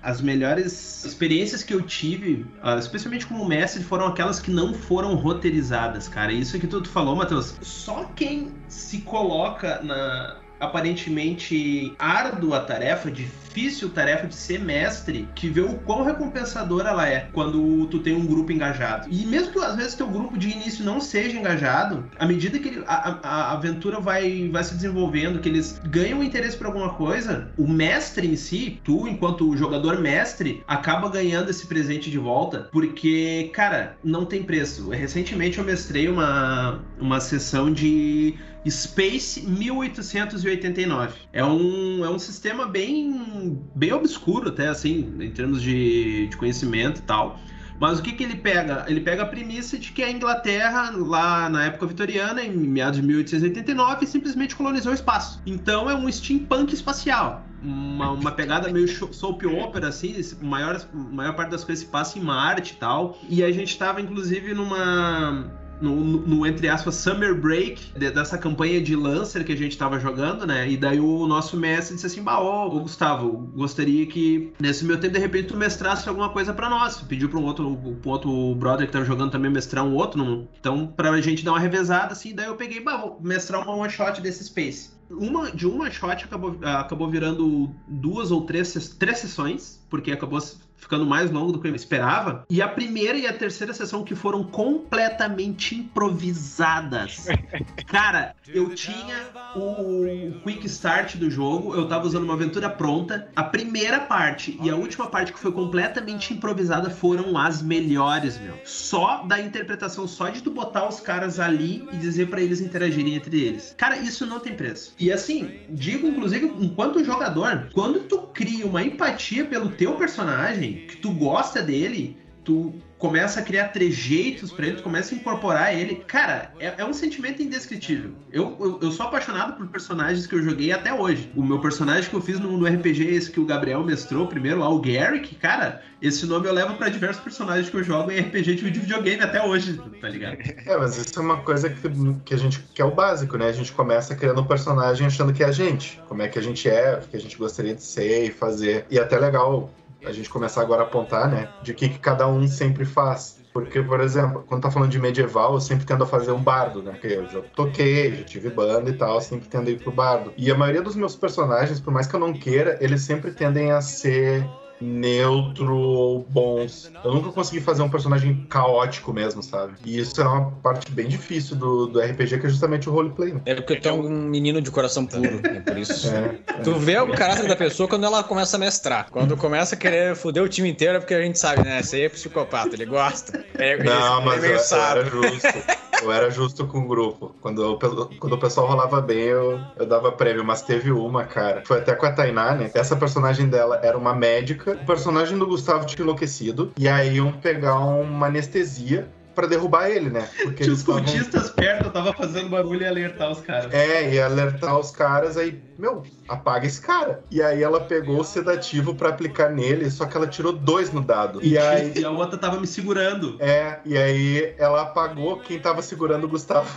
[0.03, 5.15] As melhores experiências que eu tive, ah, especialmente como mestre, foram aquelas que não foram
[5.15, 6.33] roteirizadas, cara.
[6.33, 7.55] Isso que tu falou, Matheus.
[7.61, 13.50] Só quem se coloca na aparentemente árdua tarefa, difícil
[13.95, 18.27] tarefa de ser mestre, que vê o quão recompensadora ela é quando tu tem um
[18.27, 19.09] grupo engajado.
[19.11, 22.83] E mesmo que às vezes teu grupo de início não seja engajado, à medida que
[22.87, 27.67] a, a, aventura vai, vai se desenvolvendo, que eles ganham interesse por alguma coisa, o
[27.67, 33.97] mestre em si, tu enquanto jogador mestre, acaba ganhando esse presente de volta, porque, cara,
[34.03, 34.91] não tem preço.
[34.91, 38.35] Recentemente eu mestrei uma, uma sessão de
[38.69, 41.15] Space 1889.
[41.33, 43.40] É um, é um sistema bem,
[43.75, 47.39] bem obscuro, até assim, em termos de, de conhecimento e tal.
[47.81, 48.85] Mas o que, que ele pega?
[48.87, 53.07] Ele pega a premissa de que a Inglaterra, lá na época vitoriana, em meados de
[53.07, 55.41] 1889, simplesmente colonizou o espaço.
[55.47, 57.43] Então é um steampunk espacial.
[57.63, 62.23] Uma, uma pegada meio soap opera, assim, maior, maior parte das coisas se passa em
[62.23, 63.19] Marte e tal.
[63.27, 65.51] E a gente estava, inclusive, numa
[65.81, 69.99] no, no, entre aspas, summer break de, dessa campanha de Lancer que a gente tava
[69.99, 70.71] jogando, né?
[70.71, 75.15] E daí o nosso mestre disse assim: Bah, ô, Gustavo, gostaria que nesse meu tempo
[75.15, 77.01] de repente tu mestrasse alguma coisa para nós.
[77.03, 80.23] Pediu pra um outro, um outro brother que tava jogando também mestrar um outro.
[80.23, 80.49] Não?
[80.59, 83.91] Então, pra gente dar uma revezada, assim, daí eu peguei, bah, vou mestrar uma one
[83.91, 84.91] shot desse Space.
[85.11, 90.39] Uma, de uma shot acabou, acabou virando duas ou três, três sessões, porque acabou
[90.81, 92.45] ficando mais longo do que eu esperava.
[92.49, 97.27] E a primeira e a terceira sessão que foram completamente improvisadas.
[97.87, 103.29] Cara, eu tinha o quick start do jogo, eu tava usando uma aventura pronta.
[103.37, 108.55] A primeira parte e a última parte que foi completamente improvisada foram as melhores, meu.
[108.65, 113.15] Só da interpretação, só de tu botar os caras ali e dizer para eles interagirem
[113.15, 113.75] entre eles.
[113.77, 114.95] Cara, isso não tem preço.
[114.99, 120.97] E assim, digo inclusive, enquanto jogador, quando tu cria uma empatia pelo teu personagem, que
[120.97, 125.97] tu gosta dele, tu começa a criar trejeitos para ele, tu começa a incorporar ele.
[126.07, 128.13] Cara, é, é um sentimento indescritível.
[128.31, 131.33] Eu, eu, eu, sou apaixonado por personagens que eu joguei até hoje.
[131.35, 134.61] O meu personagem que eu fiz no, no RPG, esse que o Gabriel mestrou primeiro,
[134.61, 138.21] lá, o Garrick, cara, esse nome eu levo para diversos personagens que eu jogo em
[138.21, 140.37] RPG de videogame até hoje, tá ligado?
[140.67, 141.81] É, mas isso é uma coisa que,
[142.25, 143.47] que a gente que é o básico, né?
[143.47, 146.01] A gente começa criando um personagem achando que é a gente.
[146.07, 148.85] Como é que a gente é, o que a gente gostaria de ser e fazer.
[148.91, 149.71] E é até legal
[150.05, 153.41] a gente começar agora a apontar, né, de que, que cada um sempre faz.
[153.53, 156.83] Porque, por exemplo, quando tá falando de medieval, eu sempre tendo a fazer um bardo,
[156.83, 156.93] né?
[156.93, 160.33] Porque eu já toquei, já tive banda e tal, sempre tendo a ir pro bardo.
[160.37, 163.73] E a maioria dos meus personagens, por mais que eu não queira, eles sempre tendem
[163.73, 164.49] a ser
[164.81, 166.91] neutro ou bons.
[167.05, 169.75] Eu nunca consegui fazer um personagem caótico mesmo, sabe?
[169.85, 173.35] E isso é uma parte bem difícil do, do RPG, que é justamente o roleplay.
[173.35, 173.41] Né?
[173.47, 176.09] É porque tu é um menino de coração puro, é por isso.
[176.09, 176.53] É, é.
[176.63, 179.09] Tu vê o caráter da pessoa quando ela começa a mestrar.
[179.11, 181.81] Quando começa a querer foder o time inteiro, é porque a gente sabe, né?
[181.81, 183.45] Esse aí é psicopata, ele gosta.
[183.55, 185.91] É, Não, mas é eu, eu era justo.
[186.03, 187.35] Eu era justo com o grupo.
[187.41, 187.79] Quando, eu,
[188.19, 190.45] quando o pessoal rolava bem, eu, eu dava prêmio.
[190.45, 191.63] Mas teve uma, cara.
[191.65, 192.71] Foi até com a Tainá, né?
[192.75, 194.70] Essa personagem dela era uma médica.
[194.75, 196.73] O personagem do Gustavo tinha enlouquecido.
[196.79, 200.29] E aí iam pegar uma anestesia para derrubar ele, né?
[200.43, 201.03] Porque Tinha os tavam...
[201.03, 203.73] cultistas perto, eu tava fazendo barulho e alertar os caras.
[203.73, 207.23] É, e alertar os caras, aí, meu, apaga esse cara.
[207.31, 211.01] E aí ela pegou o sedativo para aplicar nele, só que ela tirou dois no
[211.01, 211.41] dado.
[211.43, 211.93] E, e aí.
[211.97, 213.37] E a outra tava me segurando.
[213.39, 216.69] É, e aí ela apagou quem tava segurando o Gustavo.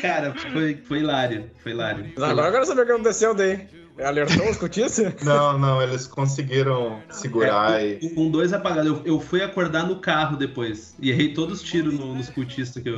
[0.00, 1.50] Cara, foi, foi hilário.
[1.62, 2.12] Foi hilário.
[2.16, 3.85] Agora eu quero saber o que aconteceu daí.
[4.02, 5.14] Alertou os cultistas?
[5.24, 8.10] Não, não, eles conseguiram segurar é, e.
[8.10, 8.86] Com dois apagados.
[8.86, 10.94] Eu, eu, fui acordar no carro depois.
[11.00, 12.96] E errei todos os tiros no, nos cultistas que eu,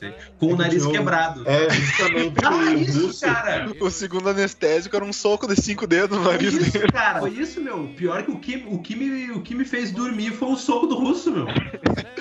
[0.00, 1.44] é Com é o nariz quebrado.
[1.46, 2.34] É, justamente.
[2.44, 3.70] ah, isso, cara!
[3.80, 6.92] O segundo anestésico era um soco de cinco dedos no nariz foi isso, dele.
[6.92, 7.88] Cara, foi isso, meu.
[7.96, 10.86] Pior que o que, o, que me, o que me fez dormir foi um soco
[10.86, 11.46] do russo, meu.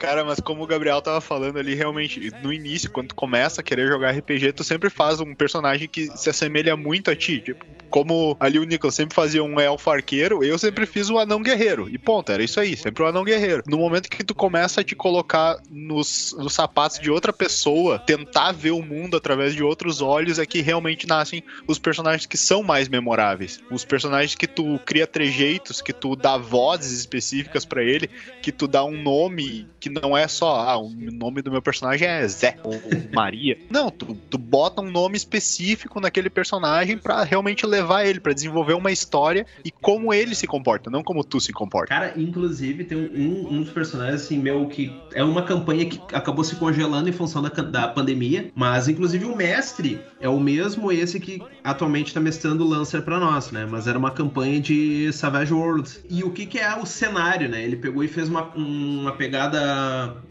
[0.00, 3.64] Cara, mas como o Gabriel tava falando ali, realmente, no início, quando tu começa a
[3.64, 7.38] querer jogar RPG, tu sempre faz um personagem que se assemelha muito a ti.
[7.38, 11.42] Tipo, como ali o Nicholas sempre fazia um elfo arqueiro, eu sempre fiz o anão
[11.42, 11.86] guerreiro.
[11.86, 13.62] E ponto, era isso aí, sempre o anão guerreiro.
[13.66, 18.52] No momento que tu começa a te colocar nos, nos sapatos de outra pessoa, tentar
[18.52, 22.62] ver o mundo através de outros olhos, é que realmente nascem os personagens que são
[22.62, 23.60] mais memoráveis.
[23.70, 28.08] Os personagens que tu cria trejeitos, que tu dá vozes específicas para ele,
[28.40, 32.06] que tu dá um nome que não é só, ah, o nome do meu personagem
[32.06, 32.80] é Zé ou
[33.12, 33.58] Maria.
[33.70, 38.74] Não, tu, tu bota um nome específico naquele personagem para realmente levar ele, para desenvolver
[38.74, 41.88] uma história e como ele se comporta, não como tu se comporta.
[41.88, 46.44] Cara, inclusive tem um, um dos personagens, assim, meu, que é uma campanha que acabou
[46.44, 51.20] se congelando em função da, da pandemia, mas inclusive o mestre é o mesmo esse
[51.20, 53.66] que atualmente tá mestrando o Lancer para nós, né?
[53.68, 56.00] Mas era uma campanha de Savage Worlds.
[56.08, 57.62] E o que que é o cenário, né?
[57.62, 59.60] Ele pegou e fez uma, uma pegada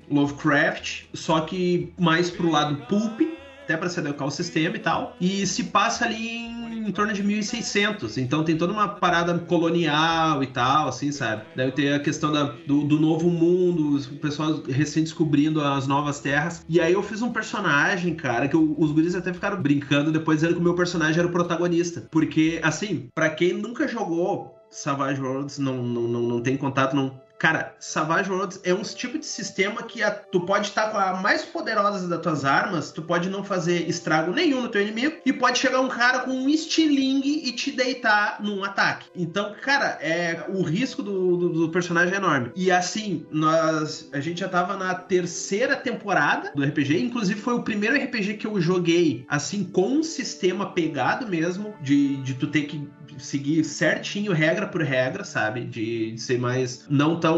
[0.10, 3.22] Lovecraft, só que mais pro lado pulp,
[3.70, 5.16] até para se adequar ao sistema e tal.
[5.22, 8.18] E se passa ali em, em, torno de 1600.
[8.18, 11.44] Então tem toda uma parada colonial e tal, assim, sabe?
[11.56, 16.20] Deve ter a questão da, do, do, novo mundo, o pessoal recém descobrindo as novas
[16.20, 16.66] terras.
[16.68, 20.40] E aí eu fiz um personagem, cara, que eu, os guris até ficaram brincando depois
[20.40, 22.08] dizendo que o meu personagem era o protagonista.
[22.10, 27.20] Porque, assim, para quem nunca jogou Savage Worlds, não, não, não, não tem contato, não
[27.40, 31.22] Cara, Savage Worlds é um tipo de sistema que a, tu pode estar com a
[31.22, 35.32] mais poderosa das tuas armas, tu pode não fazer estrago nenhum no teu inimigo, e
[35.32, 39.08] pode chegar um cara com um estilingue e te deitar num ataque.
[39.16, 42.52] Então, cara, é o risco do, do, do, personagem é enorme.
[42.58, 47.64] E assim, nós a gente já tava na terceira temporada do RPG, inclusive foi o
[47.64, 52.64] primeiro RPG que eu joguei assim com um sistema pegado mesmo, de, de tu ter
[52.64, 52.86] que
[53.18, 55.66] seguir certinho, regra por regra, sabe?
[55.66, 57.29] De, de ser mais não tão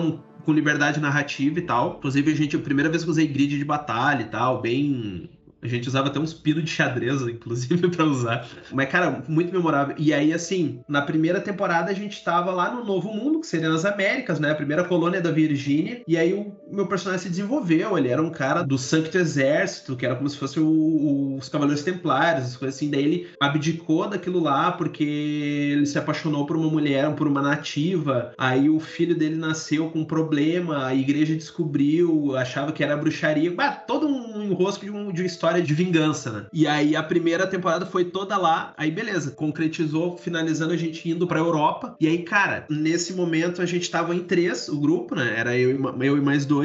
[0.45, 1.95] com liberdade narrativa e tal.
[1.97, 5.30] Inclusive, a gente, a primeira vez que usei grid de batalha e tal, bem
[5.62, 8.47] a gente usava até uns pinos de xadrez, inclusive, para usar.
[8.71, 9.95] Mas, cara, muito memorável.
[9.97, 13.69] E aí, assim, na primeira temporada a gente tava lá no Novo Mundo, que seria
[13.69, 14.51] nas Américas, né?
[14.51, 16.04] A primeira colônia da Virgínia.
[16.08, 17.98] E aí o meu personagem se desenvolveu.
[17.98, 21.50] Ele era um cara do Santo Exército, que era como se fosse o, o, os
[21.50, 22.90] Cavaleiros Templários, as coisas assim.
[22.90, 28.34] Daí ele abdicou daquilo lá porque ele se apaixonou por uma mulher, por uma nativa.
[28.38, 33.52] Aí o filho dele nasceu com um problema, a igreja descobriu, achava que era bruxaria.
[33.52, 36.46] Bah, todo um enrosco de, um, de uma história de vingança, né?
[36.54, 41.28] E aí a primeira temporada foi toda lá, aí beleza, concretizou, finalizando a gente indo
[41.28, 41.96] pra Europa.
[42.00, 45.34] E aí, cara, nesse momento a gente tava em três, o grupo, né?
[45.38, 46.61] Era eu e, eu e mais dois,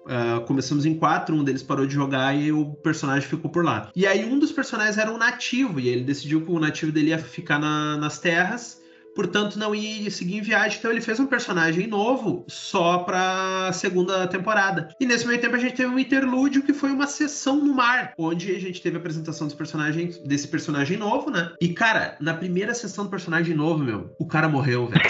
[0.00, 3.90] Uh, começamos em quatro, um deles parou de jogar e o personagem ficou por lá.
[3.94, 7.10] E aí um dos personagens era um nativo, e ele decidiu que o nativo dele
[7.10, 8.79] ia ficar na, nas terras
[9.14, 10.78] portanto não ia seguir em viagem.
[10.78, 14.88] Então ele fez um personagem novo só pra segunda temporada.
[15.00, 18.12] E nesse meio tempo a gente teve um interlúdio que foi uma sessão no mar,
[18.18, 21.52] onde a gente teve a apresentação dos personagens, desse personagem novo, né?
[21.60, 25.02] E cara, na primeira sessão do personagem novo, meu, o cara morreu, velho.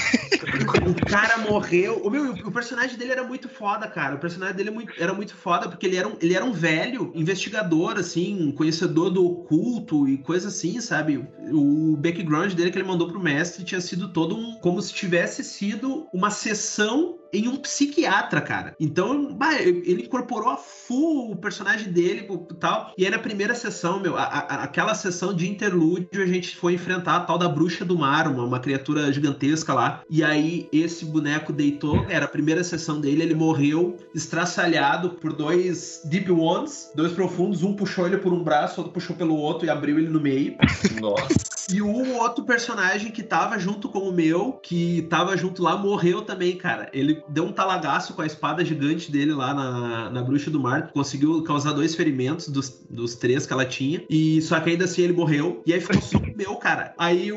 [0.90, 2.00] o cara morreu.
[2.04, 4.16] O, meu, o personagem dele era muito foda, cara.
[4.16, 7.12] O personagem dele é era muito foda porque ele era um, ele era um velho
[7.14, 11.26] investigador, assim, conhecedor do oculto e coisa assim, sabe?
[11.52, 14.54] O background dele que ele mandou pro mestre tinha sido todo um.
[14.56, 18.74] como se tivesse sido uma sessão em um psiquiatra, cara.
[18.78, 22.92] Então, ele incorporou a full o personagem dele e tal.
[22.96, 26.74] E aí na primeira sessão, meu, a, a, aquela sessão de interlúdio, a gente foi
[26.74, 30.02] enfrentar a tal da bruxa do mar, uma, uma criatura gigantesca lá.
[30.08, 36.02] E aí esse boneco deitou, era a primeira sessão dele, ele morreu estraçalhado por dois
[36.04, 39.70] deep ones, dois profundos, um puxou ele por um braço, outro puxou pelo outro e
[39.70, 40.56] abriu ele no meio.
[41.00, 41.50] Nossa.
[41.72, 46.22] E o outro personagem que tava junto com o meu, que tava junto lá, morreu
[46.22, 46.90] também, cara.
[46.92, 50.90] Ele deu um talagaço com a espada gigante dele lá na, na bruxa do mar.
[50.92, 54.02] Conseguiu causar dois ferimentos dos, dos três que ela tinha.
[54.08, 55.62] E só que ainda assim ele morreu.
[55.66, 56.94] E aí ficou só o meu, cara.
[56.98, 57.30] Aí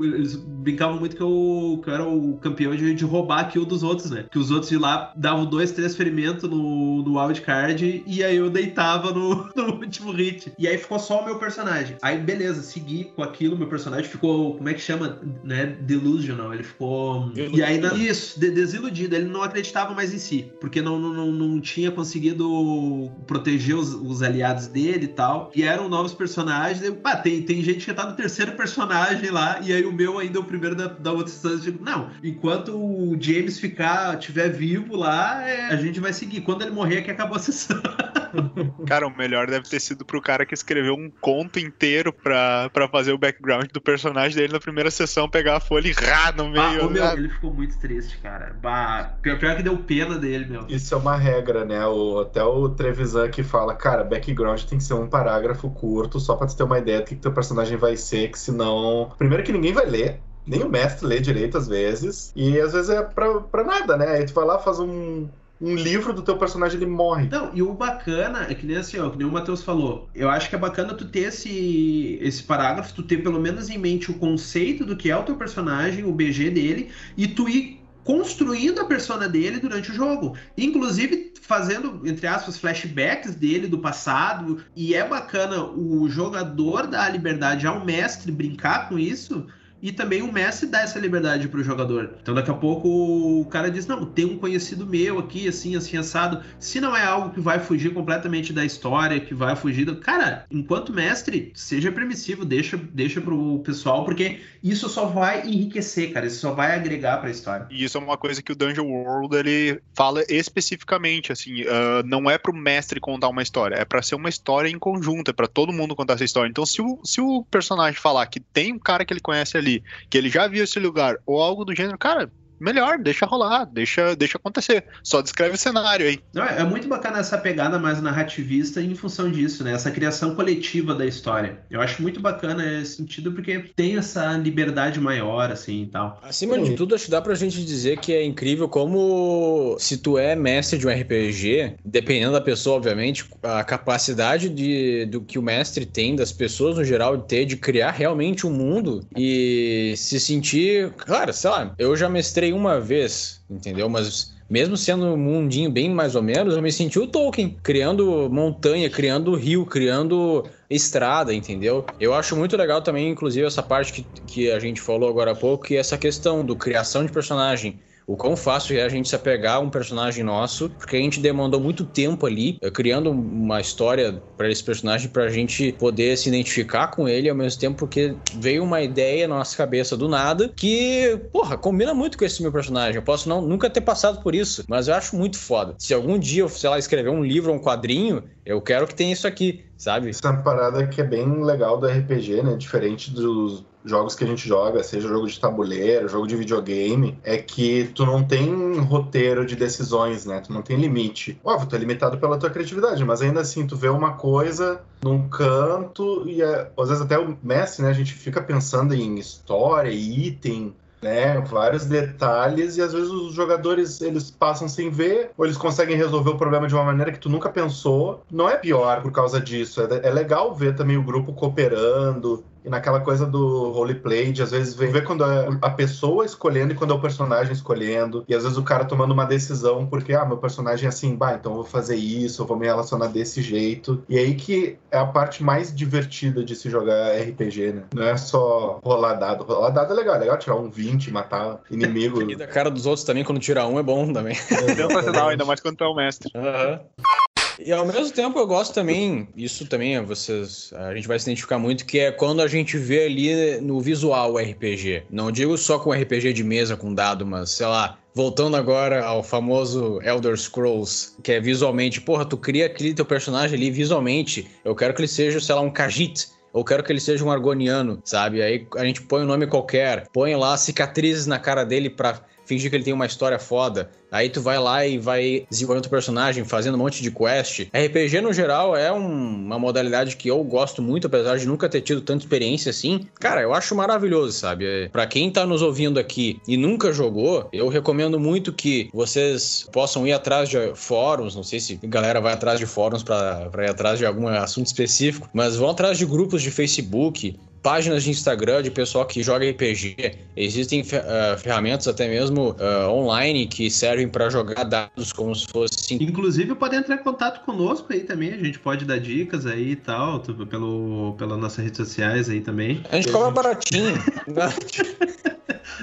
[0.00, 3.64] eles brincavam muito que eu, que eu era o campeão de, de roubar a kill
[3.64, 4.26] dos outros, né?
[4.30, 8.02] Que os outros de lá davam dois, três ferimentos no, no wildcard.
[8.06, 10.52] E aí eu deitava no, no último hit.
[10.58, 11.96] E aí ficou só o meu personagem.
[12.02, 15.18] Aí beleza, segui com aquilo, meu personagem ficou, como é que chama?
[15.42, 15.66] Né?
[15.66, 16.52] Delusional.
[16.52, 17.32] Ele ficou.
[17.34, 19.14] E aí, isso, desiludido.
[19.14, 24.22] Ele não acreditava mais em si, porque não, não, não tinha conseguido proteger os, os
[24.22, 25.50] aliados dele e tal.
[25.54, 26.82] E eram novos personagens.
[26.82, 30.18] E, pá, tem, tem gente que tá no terceiro personagem lá, e aí o meu
[30.18, 31.72] ainda é o primeiro da, da outra instância.
[31.72, 36.40] Tipo, não, enquanto o James ficar, tiver vivo lá, é, a gente vai seguir.
[36.42, 37.80] Quando ele morrer, é que acabou a sessão.
[38.86, 42.88] Cara, o melhor deve ter sido pro cara que escreveu um conto inteiro pra, pra
[42.88, 46.48] fazer o background do personagem dele na primeira sessão, pegar a folha e rá no
[46.48, 46.84] meio.
[46.84, 48.56] Ah, meu, ele ficou muito triste, cara.
[48.60, 50.66] Bah, pior, pior que deu pena dele, meu.
[50.68, 51.86] Isso é uma regra, né?
[51.86, 56.36] O, até o Trevisan que fala, cara, background tem que ser um parágrafo curto, só
[56.36, 59.12] pra tu ter uma ideia do que, que teu personagem vai ser, que senão.
[59.18, 60.20] Primeiro que ninguém vai ler.
[60.46, 62.32] Nem o mestre lê direito às vezes.
[62.34, 64.08] E às vezes é pra, pra nada, né?
[64.08, 65.28] Aí tu vai lá, faz um,
[65.60, 67.28] um livro do teu personagem, ele morre.
[67.28, 70.08] Não, e o bacana é que nem assim, ó, que nem o Matheus falou.
[70.14, 73.76] Eu acho que é bacana tu ter esse, esse parágrafo, tu ter pelo menos em
[73.76, 77.80] mente o conceito do que é o teu personagem, o BG dele, e tu ir
[78.02, 80.36] construindo a persona dele durante o jogo.
[80.56, 84.64] Inclusive fazendo, entre aspas, flashbacks dele do passado.
[84.74, 89.46] E é bacana o jogador dar a liberdade ao mestre brincar com isso
[89.82, 92.14] e também o mestre dá essa liberdade pro jogador.
[92.20, 95.96] Então daqui a pouco o cara diz: Não, tem um conhecido meu aqui, assim, assim,
[95.96, 96.42] assado.
[96.58, 99.96] Se não é algo que vai fugir completamente da história, que vai fugir do.
[99.96, 106.26] Cara, enquanto mestre, seja permissivo, deixa, deixa pro pessoal, porque isso só vai enriquecer, cara.
[106.26, 107.66] Isso só vai agregar pra história.
[107.70, 112.30] E isso é uma coisa que o Dungeon World ele fala especificamente, assim, uh, não
[112.30, 115.46] é pro mestre contar uma história, é para ser uma história em conjunto, é pra
[115.46, 116.48] todo mundo contar essa história.
[116.48, 119.69] Então, se o, se o personagem falar que tem um cara que ele conhece ali,
[119.70, 122.30] ali, que ele já viu esse lugar, ou algo do gênero, cara,
[122.60, 124.84] melhor, deixa rolar, deixa, deixa acontecer.
[125.02, 126.20] Só descreve o cenário aí.
[126.32, 129.72] Não, é muito bacana essa pegada mais narrativista em função disso, né?
[129.72, 131.60] Essa criação coletiva da história.
[131.70, 136.20] Eu acho muito bacana esse sentido porque tem essa liberdade maior, assim e tal.
[136.22, 140.18] Acima de tudo, acho que dá pra gente dizer que é incrível como se tu
[140.18, 145.42] é mestre de um RPG, dependendo da pessoa, obviamente, a capacidade de, do que o
[145.42, 150.20] mestre tem, das pessoas no geral, de ter, de criar realmente um mundo e se
[150.20, 150.90] sentir.
[150.96, 153.88] Claro, sei lá, eu já mestrei uma vez, entendeu?
[153.88, 158.28] Mas mesmo sendo um mundinho bem mais ou menos, eu me senti o Tolkien, criando
[158.30, 161.86] montanha, criando rio, criando estrada, entendeu?
[162.00, 165.36] Eu acho muito legal também, inclusive, essa parte que, que a gente falou agora há
[165.36, 167.80] pouco, que é essa questão do criação de personagem
[168.10, 171.20] o quão fácil é a gente se apegar a um personagem nosso, porque a gente
[171.20, 176.18] demandou muito tempo ali, eh, criando uma história para esse personagem para a gente poder
[176.18, 180.08] se identificar com ele ao mesmo tempo porque veio uma ideia na nossa cabeça do
[180.08, 182.96] nada que, porra, combina muito com esse meu personagem.
[182.96, 185.76] Eu posso não, nunca ter passado por isso, mas eu acho muito foda.
[185.78, 188.94] Se algum dia eu, sei lá, escrever um livro ou um quadrinho, eu quero que
[188.96, 190.10] tenha isso aqui, sabe?
[190.10, 192.54] Isso é parada que é bem legal do RPG, né?
[192.54, 197.38] Diferente dos jogos que a gente joga, seja jogo de tabuleiro, jogo de videogame, é
[197.38, 200.40] que tu não tem roteiro de decisões, né?
[200.40, 201.40] Tu não tem limite.
[201.42, 205.26] Óbvio, tu é limitado pela tua criatividade, mas ainda assim, tu vê uma coisa num
[205.30, 207.88] canto e é, às vezes até o mestre, né?
[207.88, 211.40] A gente fica pensando em história, item, né?
[211.40, 216.30] Vários detalhes e às vezes os jogadores eles passam sem ver ou eles conseguem resolver
[216.30, 218.22] o problema de uma maneira que tu nunca pensou.
[218.30, 219.80] Não é pior por causa disso.
[219.82, 224.50] É, é legal ver também o grupo cooperando, e naquela coisa do roleplay, de às
[224.50, 228.24] vezes ver quando é a pessoa escolhendo e quando é o personagem escolhendo.
[228.28, 231.34] E às vezes o cara tomando uma decisão porque, ah, meu personagem é assim, bah,
[231.34, 234.02] então eu vou fazer isso, eu vou me relacionar desse jeito.
[234.08, 237.82] E aí que é a parte mais divertida de se jogar RPG, né?
[237.94, 239.44] Não é só rolar dado.
[239.44, 242.20] Rolar dado é legal, é legal tirar um 20, matar inimigo.
[242.30, 244.34] E da cara dos outros também, quando tirar um, é bom também.
[244.34, 246.30] É sensacional, ainda mais quando tu é o mestre.
[246.34, 246.80] Aham.
[246.98, 247.29] Uhum.
[247.64, 251.26] E ao mesmo tempo eu gosto também, isso também é vocês, a gente vai se
[251.26, 255.04] identificar muito, que é quando a gente vê ali no visual o RPG.
[255.10, 259.22] Não digo só com RPG de mesa com dado, mas sei lá, Voltando agora ao
[259.22, 264.50] famoso Elder Scrolls, que é visualmente, porra, tu cria aquele teu personagem ali visualmente.
[264.64, 266.28] Eu quero que ele seja, sei lá, um Khajiit.
[266.52, 268.42] Eu quero que ele seja um Argoniano, sabe?
[268.42, 272.68] Aí a gente põe um nome qualquer, põe lá cicatrizes na cara dele pra fingir
[272.68, 273.88] que ele tem uma história foda.
[274.10, 277.68] Aí tu vai lá e vai desenvolvendo o personagem, fazendo um monte de quest.
[277.72, 281.80] RPG, no geral, é um, uma modalidade que eu gosto muito, apesar de nunca ter
[281.80, 283.06] tido tanta experiência assim.
[283.20, 284.66] Cara, eu acho maravilhoso, sabe?
[284.66, 289.68] É, para quem tá nos ouvindo aqui e nunca jogou, eu recomendo muito que vocês
[289.72, 293.48] possam ir atrás de fóruns, não sei se a galera vai atrás de fóruns para
[293.64, 298.10] ir atrás de algum assunto específico, mas vão atrás de grupos de Facebook, páginas de
[298.10, 300.18] Instagram de pessoal que joga RPG.
[300.36, 305.94] Existem uh, ferramentas até mesmo uh, online que servem para jogar dados como se fosse.
[305.94, 308.32] Inclusive pode entrar em contato conosco aí também.
[308.32, 312.82] A gente pode dar dicas aí e tal, pelo, pelas nossas redes sociais aí também.
[312.90, 313.94] A gente cobra baratinho.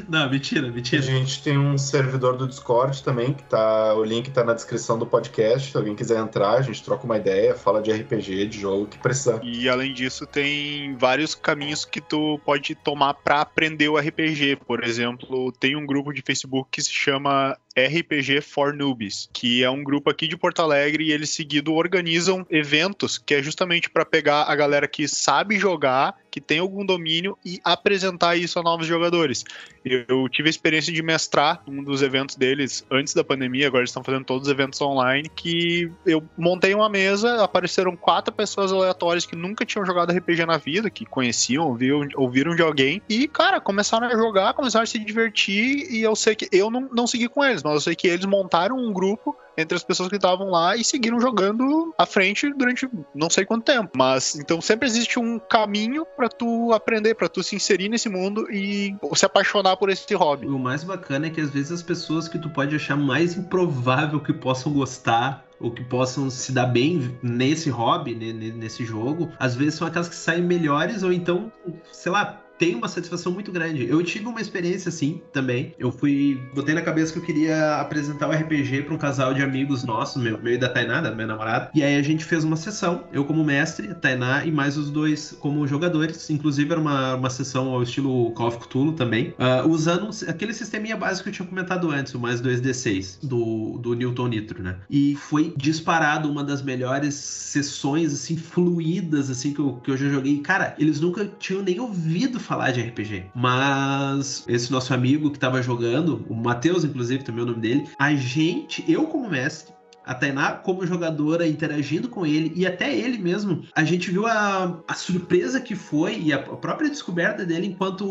[0.07, 1.01] Não, mentira, mentira.
[1.01, 3.93] A gente tem um servidor do Discord também, que tá.
[3.95, 5.71] O link tá na descrição do podcast.
[5.71, 8.97] Se alguém quiser entrar, a gente troca uma ideia, fala de RPG, de jogo que
[8.97, 9.39] precisa.
[9.43, 14.57] E além disso, tem vários caminhos que tu pode tomar para aprender o RPG.
[14.65, 19.69] Por exemplo, tem um grupo de Facebook que se chama RPG for Newbies, que é
[19.69, 24.03] um grupo aqui de Porto Alegre e eles seguido organizam eventos que é justamente para
[24.03, 28.85] pegar a galera que sabe jogar que tem algum domínio e apresentar isso a novos
[28.85, 29.43] jogadores.
[29.83, 33.89] Eu tive a experiência de mestrar um dos eventos deles antes da pandemia, agora eles
[33.89, 39.25] estão fazendo todos os eventos online, que eu montei uma mesa, apareceram quatro pessoas aleatórias
[39.25, 43.59] que nunca tinham jogado RPG na vida, que conheciam, ouviram, ouviram de alguém, e, cara,
[43.59, 47.27] começaram a jogar, começaram a se divertir, e eu sei que eu não, não segui
[47.27, 50.51] com eles, mas eu sei que eles montaram um grupo entre as pessoas que estavam
[50.51, 53.89] lá e seguiram jogando à frente durante não sei quanto tempo.
[53.95, 58.47] Mas então sempre existe um caminho para tu aprender, para tu se inserir nesse mundo
[58.51, 60.45] e se apaixonar por esse hobby.
[60.45, 64.19] O mais bacana é que às vezes as pessoas que tu pode achar mais improvável
[64.19, 69.73] que possam gostar ou que possam se dar bem nesse hobby, nesse jogo, às vezes
[69.73, 71.51] são aquelas que saem melhores ou então,
[71.91, 73.87] sei lá, tem uma satisfação muito grande.
[73.87, 75.73] Eu tive uma experiência assim também.
[75.77, 76.39] Eu fui.
[76.53, 80.21] Botei na cabeça que eu queria apresentar o RPG para um casal de amigos nossos,
[80.21, 81.69] meu, meu e da Tainá, da minha namorada.
[81.73, 84.89] E aí a gente fez uma sessão, eu como mestre, a Tainá e mais os
[84.89, 86.29] dois como jogadores.
[86.29, 90.97] Inclusive era uma, uma sessão ao estilo Call of Cthulhu também, uh, usando aquele sisteminha
[90.97, 94.77] básico que eu tinha comentado antes, o mais 2D6 do, do Newton Nitro, né?
[94.89, 100.09] E foi disparado uma das melhores sessões, assim, fluídas, assim, que eu, que eu já
[100.09, 100.39] joguei.
[100.39, 103.25] Cara, eles nunca tinham nem ouvido falar de RPG.
[103.35, 107.89] Mas esse nosso amigo que tava jogando, o Matheus, inclusive, também é o nome dele,
[107.99, 109.73] a gente, eu como mestre,
[110.07, 114.79] a Tainá como jogadora interagindo com ele e até ele mesmo, a gente viu a,
[114.87, 118.05] a surpresa que foi e a própria descoberta dele enquanto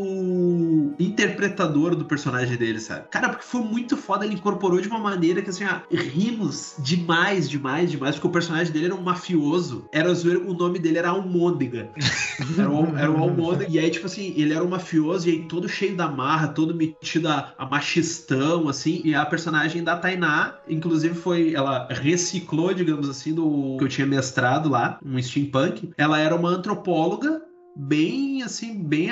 [0.98, 3.08] interpretador do personagem dele, sabe?
[3.10, 7.48] Cara, porque foi muito foda, ele incorporou de uma maneira que assim, ah, rimos demais,
[7.48, 11.90] demais, demais, porque o personagem dele era um mafioso, era o nome dele era Almôndega.
[12.58, 15.42] Era o, era o Almôndega, e aí, tipo assim, ele era um mafioso e aí
[15.44, 20.58] todo cheio da marra, todo metido a, a machistão, assim, e a personagem da Tainá,
[20.68, 25.90] inclusive foi, ela reciclou, digamos assim, do que eu tinha mestrado lá, um steampunk.
[25.96, 27.42] Ela era uma antropóloga
[27.76, 29.10] bem assim, bem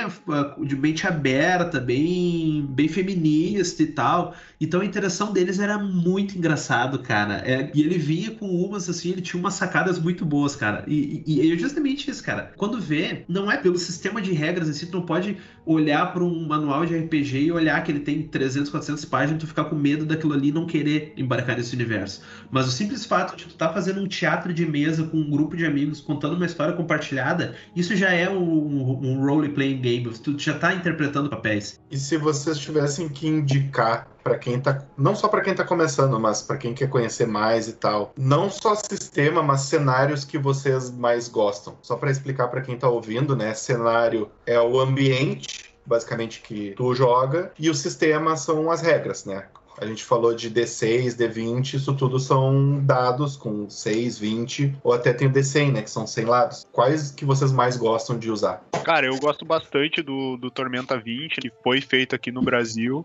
[0.65, 4.35] de mente aberta, bem bem feminista e tal.
[4.59, 7.43] Então a interação deles era muito engraçado, cara.
[7.45, 10.85] É, e ele vinha com umas assim, ele tinha umas sacadas muito boas, cara.
[10.87, 12.55] E, e, e é justamente isso, cara.
[12.57, 15.37] Quando vê, não é pelo sistema de regras assim, tu não pode
[15.67, 19.47] olhar para um manual de RPG e olhar que ele tem 300, 400 páginas, tu
[19.47, 22.23] ficar com medo daquilo ali e não querer embarcar nesse universo.
[22.51, 25.31] Mas o simples fato de tu estar tá fazendo um teatro de mesa com um
[25.31, 30.11] grupo de amigos contando uma história compartilhada, isso já é um um, um role-playing game,
[30.11, 31.81] tu já tá interpretando papéis.
[31.91, 36.19] E se vocês tivessem que indicar para quem tá, não só para quem tá começando,
[36.19, 40.91] mas para quem quer conhecer mais e tal, não só sistema, mas cenários que vocês
[40.91, 41.77] mais gostam.
[41.83, 43.53] Só para explicar para quem tá ouvindo, né?
[43.53, 49.45] Cenário é o ambiente basicamente que tu joga e o sistema são as regras, né?
[49.77, 55.13] A gente falou de D6, D20, isso tudo são dados com 6, 20, ou até
[55.13, 56.67] tem o D100, né, que são 100 lados.
[56.71, 58.65] Quais que vocês mais gostam de usar?
[58.85, 63.05] Cara, eu gosto bastante do, do Tormenta 20, que foi feito aqui no Brasil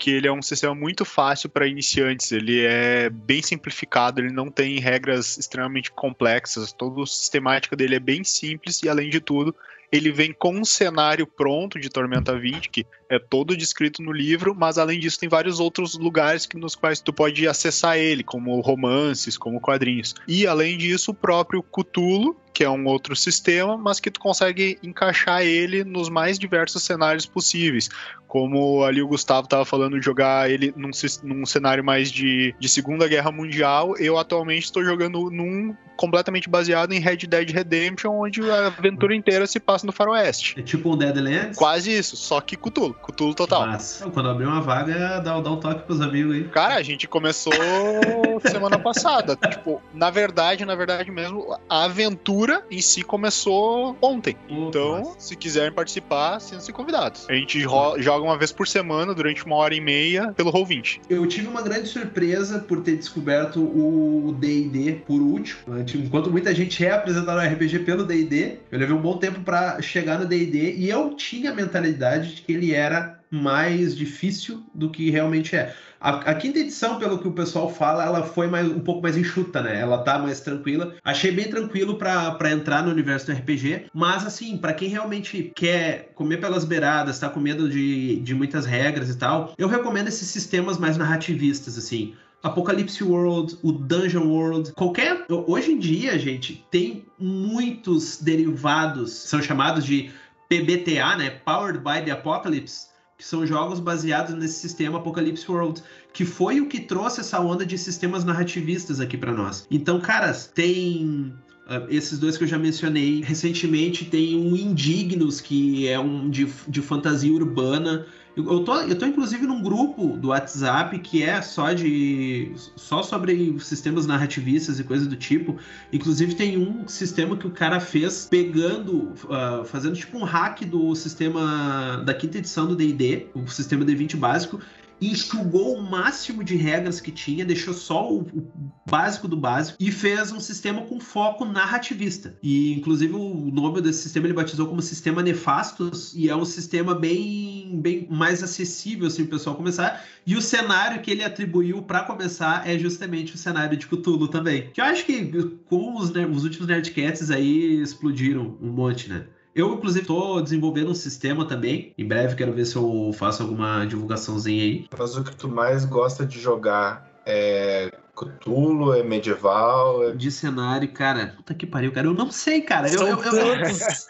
[0.00, 2.32] que ele é um sistema muito fácil para iniciantes.
[2.32, 6.72] Ele é bem simplificado, ele não tem regras extremamente complexas.
[6.72, 9.54] Toda a sistemática dele é bem simples e, além de tudo,
[9.92, 14.54] ele vem com um cenário pronto de Tormenta 20, que é todo descrito no livro,
[14.56, 18.58] mas além disso tem vários outros lugares que, nos quais tu pode acessar ele, como
[18.60, 20.14] romances, como quadrinhos.
[20.26, 24.78] E além disso, o próprio Cthulhu, que é um outro sistema, mas que tu consegue
[24.82, 27.88] encaixar ele nos mais diversos cenários possíveis.
[28.26, 30.90] Como ali o Gustavo estava falando de jogar ele num,
[31.24, 36.92] num cenário mais de, de Segunda Guerra Mundial, eu atualmente estou jogando num completamente baseado
[36.92, 40.58] em Red Dead Redemption, onde a aventura inteira se passa no faroeste.
[40.58, 41.58] É tipo um Deadlands?
[41.58, 42.94] Quase isso, só que Cthulhu.
[42.94, 43.66] Cthulhu total.
[43.66, 46.44] Mas, quando abrir uma vaga, dá, dá um toque pros amigos aí.
[46.44, 47.52] Cara, a gente começou
[48.50, 49.36] semana passada.
[49.50, 52.39] tipo, na verdade, na verdade mesmo, a aventura
[52.70, 54.36] em si começou ontem.
[54.48, 55.20] então, nossa.
[55.20, 57.26] se quiserem participar, sintam-se convidados.
[57.28, 61.00] A gente joga uma vez por semana, durante uma hora e meia, pelo Roll20.
[61.08, 65.60] Eu tive uma grande surpresa por ter descoberto o D&D por último.
[65.94, 69.80] Enquanto muita gente é apresentada no RPG pelo D&D, eu levei um bom tempo para
[69.82, 74.90] chegar no D&D e eu tinha a mentalidade de que ele era mais difícil do
[74.90, 75.74] que realmente é.
[76.00, 79.16] A, a, quinta edição, pelo que o pessoal fala, ela foi mais, um pouco mais
[79.16, 79.78] enxuta, né?
[79.78, 80.94] Ela tá mais tranquila.
[81.04, 86.10] Achei bem tranquilo para entrar no universo do RPG, mas assim, para quem realmente quer
[86.14, 90.28] comer pelas beiradas, tá com medo de, de muitas regras e tal, eu recomendo esses
[90.28, 92.14] sistemas mais narrativistas, assim.
[92.42, 95.26] Apocalypse World, o Dungeon World, qualquer.
[95.28, 100.10] Hoje em dia, gente, tem muitos derivados, são chamados de
[100.48, 101.30] PBTA, né?
[101.44, 102.86] Powered by the Apocalypse,
[103.20, 107.66] que são jogos baseados nesse sistema Apocalypse World, que foi o que trouxe essa onda
[107.66, 109.66] de sistemas narrativistas aqui para nós.
[109.70, 111.32] Então, caras, tem
[111.70, 113.22] Uh, esses dois que eu já mencionei.
[113.22, 118.06] Recentemente tem um Indignos, que é um de, de fantasia urbana.
[118.46, 123.58] Eu tô, eu tô inclusive num grupo do WhatsApp que é só de só sobre
[123.60, 125.56] sistemas narrativistas e coisas do tipo.
[125.92, 130.94] Inclusive tem um sistema que o cara fez pegando, uh, fazendo tipo um hack do
[130.94, 134.60] sistema da quinta edição do D&D, o sistema D20 básico,
[135.00, 138.52] enxugou o máximo de regras que tinha, deixou só o, o,
[138.88, 142.36] básico do básico e fez um sistema com foco narrativista.
[142.42, 146.94] E inclusive o nome desse sistema ele batizou como sistema Nefastos e é um sistema
[146.94, 150.04] bem, bem mais acessível assim o pessoal começar.
[150.26, 154.70] E o cenário que ele atribuiu para começar é justamente o cenário de Cthulhu também.
[154.72, 155.32] Que eu acho que
[155.66, 159.24] com os, os últimos Nerdcats aí explodiram um monte, né?
[159.54, 161.92] Eu, inclusive, estou desenvolvendo um sistema também.
[161.98, 164.86] Em breve quero ver se eu faço alguma divulgaçãozinha aí.
[164.96, 170.04] Mas o que tu mais gosta de jogar é Cthulhu, é medieval?
[170.04, 170.12] É...
[170.12, 171.34] De cenário, cara.
[171.36, 172.06] Puta que pariu, cara.
[172.06, 172.88] Eu não sei, cara.
[172.88, 173.54] São eu, eu, eu,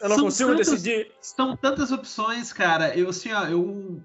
[0.03, 1.13] eu não consigo tantos, decidir.
[1.21, 2.97] São tantas opções, cara.
[2.97, 4.01] Eu, assim, ó, eu.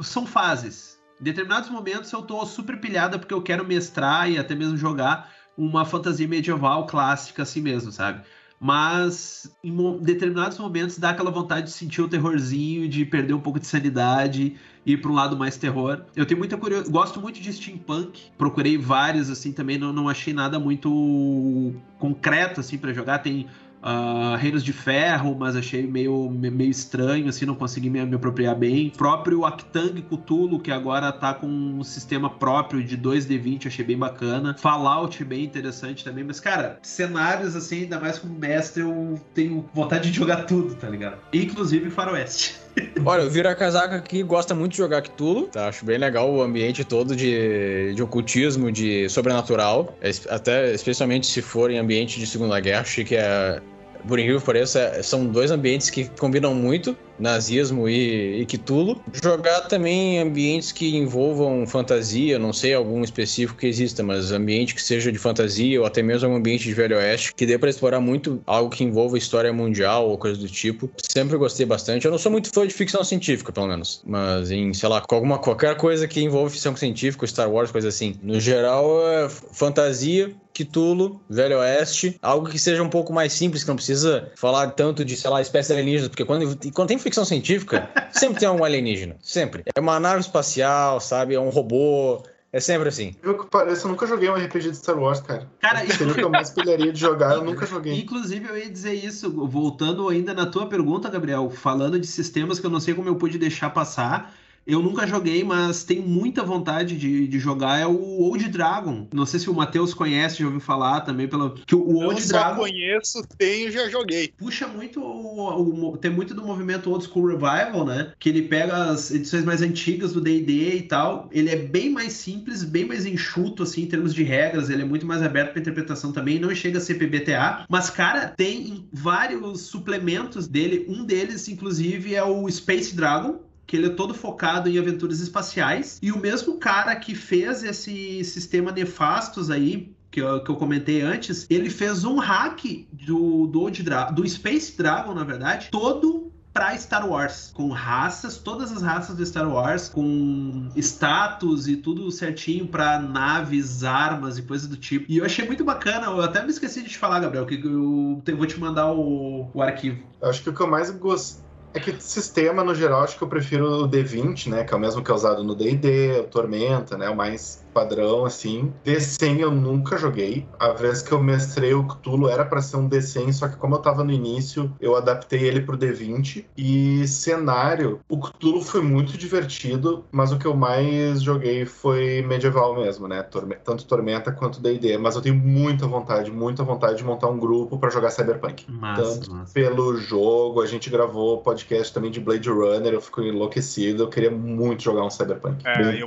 [0.00, 1.00] São fases.
[1.20, 5.32] Em determinados momentos eu tô super pilhada porque eu quero mestrar e até mesmo jogar
[5.56, 8.20] uma fantasia medieval clássica assim mesmo, sabe?
[8.58, 13.60] Mas em determinados momentos dá aquela vontade de sentir o terrorzinho, de perder um pouco
[13.60, 16.02] de sanidade e ir para um lado mais terror.
[16.14, 20.32] Eu tenho muita curiosidade, gosto muito de steampunk, procurei vários assim também, não, não achei
[20.32, 23.18] nada muito concreto assim para jogar.
[23.18, 23.46] Tem
[23.82, 28.54] Uh, Reinos de Ferro, mas achei meio, meio estranho, assim, não consegui me, me apropriar
[28.54, 28.88] bem.
[28.88, 33.96] O próprio Actang Cthulhu, que agora tá com um sistema próprio de 2D20, achei bem
[33.96, 34.56] bacana.
[34.58, 36.24] Fallout, bem interessante também.
[36.24, 40.88] Mas, cara, cenários, assim, ainda mais como mestre, eu tenho vontade de jogar tudo, tá
[40.88, 41.18] ligado?
[41.32, 42.65] Inclusive Faroeste.
[43.04, 45.68] Olha, o Vira Casaca aqui gosta muito de jogar Cthulhu, tá?
[45.68, 49.96] Acho bem legal o ambiente todo de, de ocultismo, de sobrenatural.
[50.28, 53.60] Até, especialmente se for em ambiente de Segunda Guerra, achei que é
[54.06, 59.00] por incrível que pareça, é, são dois ambientes que combinam muito nazismo e, e Cthulhu.
[59.22, 64.82] Jogar também ambientes que envolvam fantasia, não sei algum específico que exista, mas ambiente que
[64.82, 68.00] seja de fantasia ou até mesmo um ambiente de Velho Oeste, que dê para explorar
[68.00, 70.90] muito algo que envolva história mundial ou coisa do tipo.
[71.02, 72.04] Sempre gostei bastante.
[72.04, 75.38] Eu não sou muito fã de ficção científica, pelo menos, mas em, sei lá, alguma,
[75.38, 78.16] qualquer coisa que envolva ficção científica, Star Wars, coisa assim.
[78.22, 83.68] No geral, é fantasia, Cthulhu, Velho Oeste, algo que seja um pouco mais simples, que
[83.68, 87.88] não precisa falar tanto de, sei lá, espécie alienígena, porque quando, quando tem ficção científica,
[88.10, 89.16] sempre tem um alienígena.
[89.22, 89.62] Sempre.
[89.74, 91.34] É uma nave espacial, sabe?
[91.34, 92.22] É um robô.
[92.52, 93.14] É sempre assim.
[93.22, 95.48] Eu pareço, eu nunca joguei um RPG de Star Wars, cara.
[95.60, 97.98] Cara, seria o que eu mais pilharia de jogar, eu nunca joguei.
[98.00, 102.66] Inclusive, eu ia dizer isso, voltando ainda na tua pergunta, Gabriel, falando de sistemas que
[102.66, 104.34] eu não sei como eu pude deixar passar.
[104.66, 107.78] Eu nunca joguei, mas tenho muita vontade de, de jogar.
[107.78, 109.06] É o Old Dragon.
[109.14, 111.28] Não sei se o Matheus conhece, já ouviu falar também.
[111.28, 111.50] Pelo...
[111.50, 112.54] Que o Old eu Dragon.
[112.54, 114.32] Eu conheço, tenho já joguei.
[114.36, 115.00] Puxa muito.
[115.00, 118.12] O, o, tem muito do movimento Old School Revival, né?
[118.18, 121.28] Que ele pega as edições mais antigas do DD e tal.
[121.30, 124.68] Ele é bem mais simples, bem mais enxuto, assim, em termos de regras.
[124.68, 126.40] Ele é muito mais aberto para interpretação também.
[126.40, 127.66] Não chega a ser PBTA.
[127.68, 130.86] Mas, cara, tem vários suplementos dele.
[130.88, 135.98] Um deles, inclusive, é o Space Dragon que ele é todo focado em aventuras espaciais.
[136.00, 141.02] E o mesmo cara que fez esse sistema Nefastos aí, que eu, que eu, comentei
[141.02, 143.70] antes, ele fez um hack do, do,
[144.14, 149.26] do Space Dragon, na verdade, todo para Star Wars, com raças, todas as raças do
[149.26, 155.04] Star Wars, com status e tudo certinho para naves, armas e coisas do tipo.
[155.06, 158.22] E eu achei muito bacana, eu até me esqueci de te falar, Gabriel, que eu,
[158.34, 160.02] vou te mandar o, o arquivo.
[160.22, 161.45] Acho que o que eu mais gostei
[161.76, 164.64] é que sistema, no geral, acho que eu prefiro o D20, né?
[164.64, 167.08] Que é o mesmo que é usado no D&D, o Tormenta, né?
[167.10, 168.72] O mais padrão, assim.
[168.86, 170.48] D100 eu nunca joguei.
[170.58, 173.74] A vez que eu mestrei o Cthulhu era para ser um D100, só que como
[173.74, 176.46] eu tava no início, eu adaptei ele pro D20.
[176.56, 182.74] E cenário, o Cthulhu foi muito divertido, mas o que eu mais joguei foi medieval
[182.74, 183.22] mesmo, né?
[183.22, 184.96] Tanto Tormenta quanto D&D.
[184.96, 188.64] Mas eu tenho muita vontade, muita vontade de montar um grupo para jogar Cyberpunk.
[188.72, 189.52] Massa, Tanto massa.
[189.52, 194.30] pelo jogo, a gente gravou podcast também de Blade Runner, eu fico enlouquecido, eu queria
[194.30, 195.62] muito jogar um Cyberpunk.
[195.66, 196.06] É, eu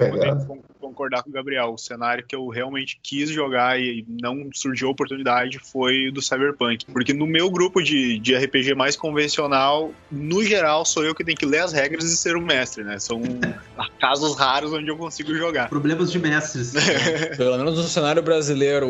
[1.00, 4.91] concordar com o Gabriel o cenário que eu realmente quis jogar e não surgiu a
[4.91, 6.86] oportunidade foi do Cyberpunk.
[6.86, 11.38] Porque no meu grupo de, de RPG mais convencional, no geral, sou eu que tenho
[11.38, 12.99] que ler as regras e ser o mestre, né?
[12.99, 13.22] São
[13.99, 15.70] casos raros onde eu consigo jogar.
[15.70, 16.74] Problemas de mestres.
[17.38, 18.88] Pelo menos no cenário brasileiro,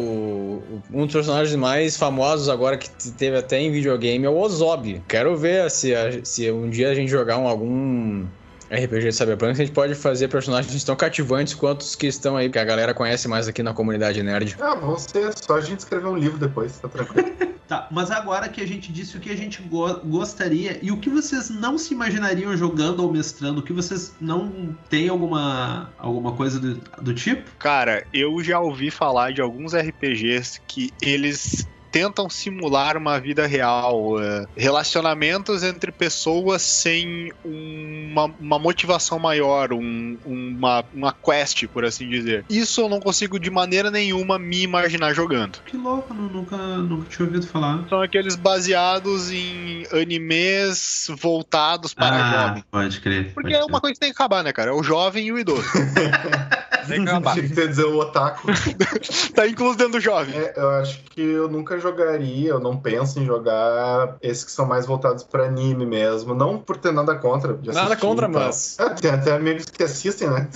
[0.91, 5.01] um dos personagens mais famosos agora que teve até em videogame é o Ozob.
[5.07, 5.93] Quero ver se,
[6.23, 8.25] se um dia a gente jogar um, algum
[8.71, 12.49] RPG de Cyberpunk, a gente pode fazer personagens tão cativantes quanto os que estão aí,
[12.49, 14.55] que a galera conhece mais aqui na comunidade nerd.
[14.59, 17.29] Ah, vão ser só a gente escrever um livro depois, tá tranquilo.
[17.69, 20.97] Tá, mas agora que a gente disse o que a gente go gostaria e o
[20.97, 26.31] que vocês não se imaginariam jogando ou mestrando, o que vocês não têm alguma, alguma
[26.31, 27.43] coisa do, do tipo?
[27.59, 34.15] Cara, eu já ouvi falar de alguns RPGs que eles tentam simular uma vida real,
[34.15, 42.07] uh, relacionamentos entre pessoas sem uma, uma motivação maior, um, uma, uma quest, por assim
[42.09, 42.45] dizer.
[42.49, 45.59] Isso eu não consigo de maneira nenhuma me imaginar jogando.
[45.65, 47.87] Que louco, nunca, nunca tinha ouvido falar.
[47.89, 52.63] São aqueles baseados em animes voltados para ah, jovens.
[52.71, 53.33] Pode crer.
[53.33, 54.71] Porque pode é uma coisa que tem que acabar, né, cara?
[54.71, 55.63] É o jovem e o idoso.
[57.33, 58.47] Tinha que dizer o otaku.
[59.33, 60.35] tá incluso dentro do jovem.
[60.35, 64.65] É, eu acho que eu nunca jogaria, eu não penso em jogar esses que são
[64.65, 66.33] mais voltados para anime mesmo.
[66.33, 67.57] Não por ter nada contra.
[67.73, 68.77] nada contra, mas.
[68.79, 70.47] É, tem até amigos que assistem, né?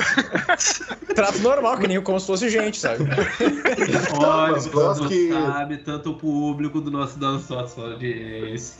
[1.16, 3.08] Trato normal, que nem como se fosse gente, sabe?
[4.18, 5.32] Olha, mas gosto que...
[5.32, 8.76] sabe, tanto o público do nosso danço, sua audiência.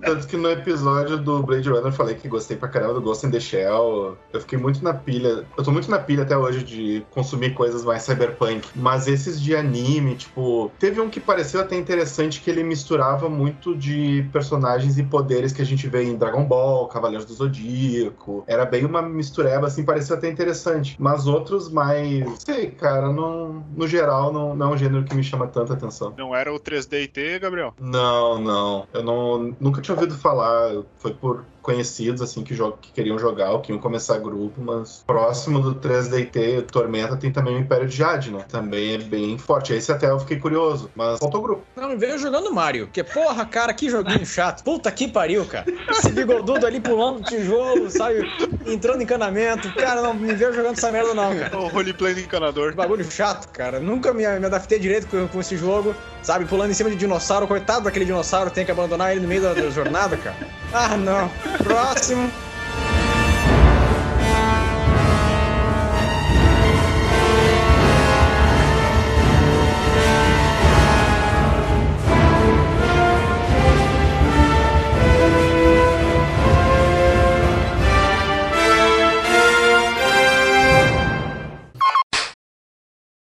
[0.00, 3.26] Tanto que no episódio do Blade Runner eu falei que gostei pra caramba do Ghost
[3.26, 4.16] in the Shell.
[4.32, 5.44] Eu fiquei muito na pilha.
[5.56, 8.68] Eu tô muito na pilha até hoje de consumir coisas mais cyberpunk.
[8.74, 10.70] Mas esses de anime, tipo.
[10.78, 15.62] Teve um que pareceu até interessante que ele misturava muito de personagens e poderes que
[15.62, 18.44] a gente vê em Dragon Ball, Cavaleiros do Zodíaco.
[18.46, 20.96] Era bem uma mistureba, assim, pareceu até interessante.
[20.98, 22.20] Mas outros mais.
[22.20, 25.72] Não sei, cara, não, no geral não, não é um gênero que me chama tanta
[25.72, 26.14] atenção.
[26.16, 27.74] Não era o 3D IT, Gabriel?
[27.80, 28.86] Não, não.
[28.92, 30.82] Eu não, nunca tinha ouvido falar.
[30.98, 35.60] Foi por conhecidos, assim, que, que queriam jogar ou que iam começar grupo, mas próximo
[35.60, 38.44] do 3DT Tormenta tem também o Império de Jade, né?
[38.48, 39.72] Também é bem forte.
[39.72, 41.62] Esse até eu fiquei curioso, mas faltou grupo.
[41.76, 44.62] Não, me veio jogando Mario, que porra, cara, que joguinho chato.
[44.64, 45.66] Puta que pariu, cara.
[45.88, 48.28] Esse bigodudo ali pulando tijolo, sabe?
[48.66, 49.72] Entrando em encanamento.
[49.74, 51.58] Cara, não me veio jogando essa merda não, cara.
[51.58, 52.74] O roleplay do encanador.
[52.74, 53.78] Bagulho chato, cara.
[53.78, 56.44] Nunca me, me adaptei direito com, com esse jogo, sabe?
[56.44, 57.46] Pulando em cima de dinossauro.
[57.46, 60.36] Coitado daquele dinossauro, tem que abandonar ele no meio da, da jornada, cara.
[60.72, 61.30] Ah, não.
[61.58, 62.30] Próximo.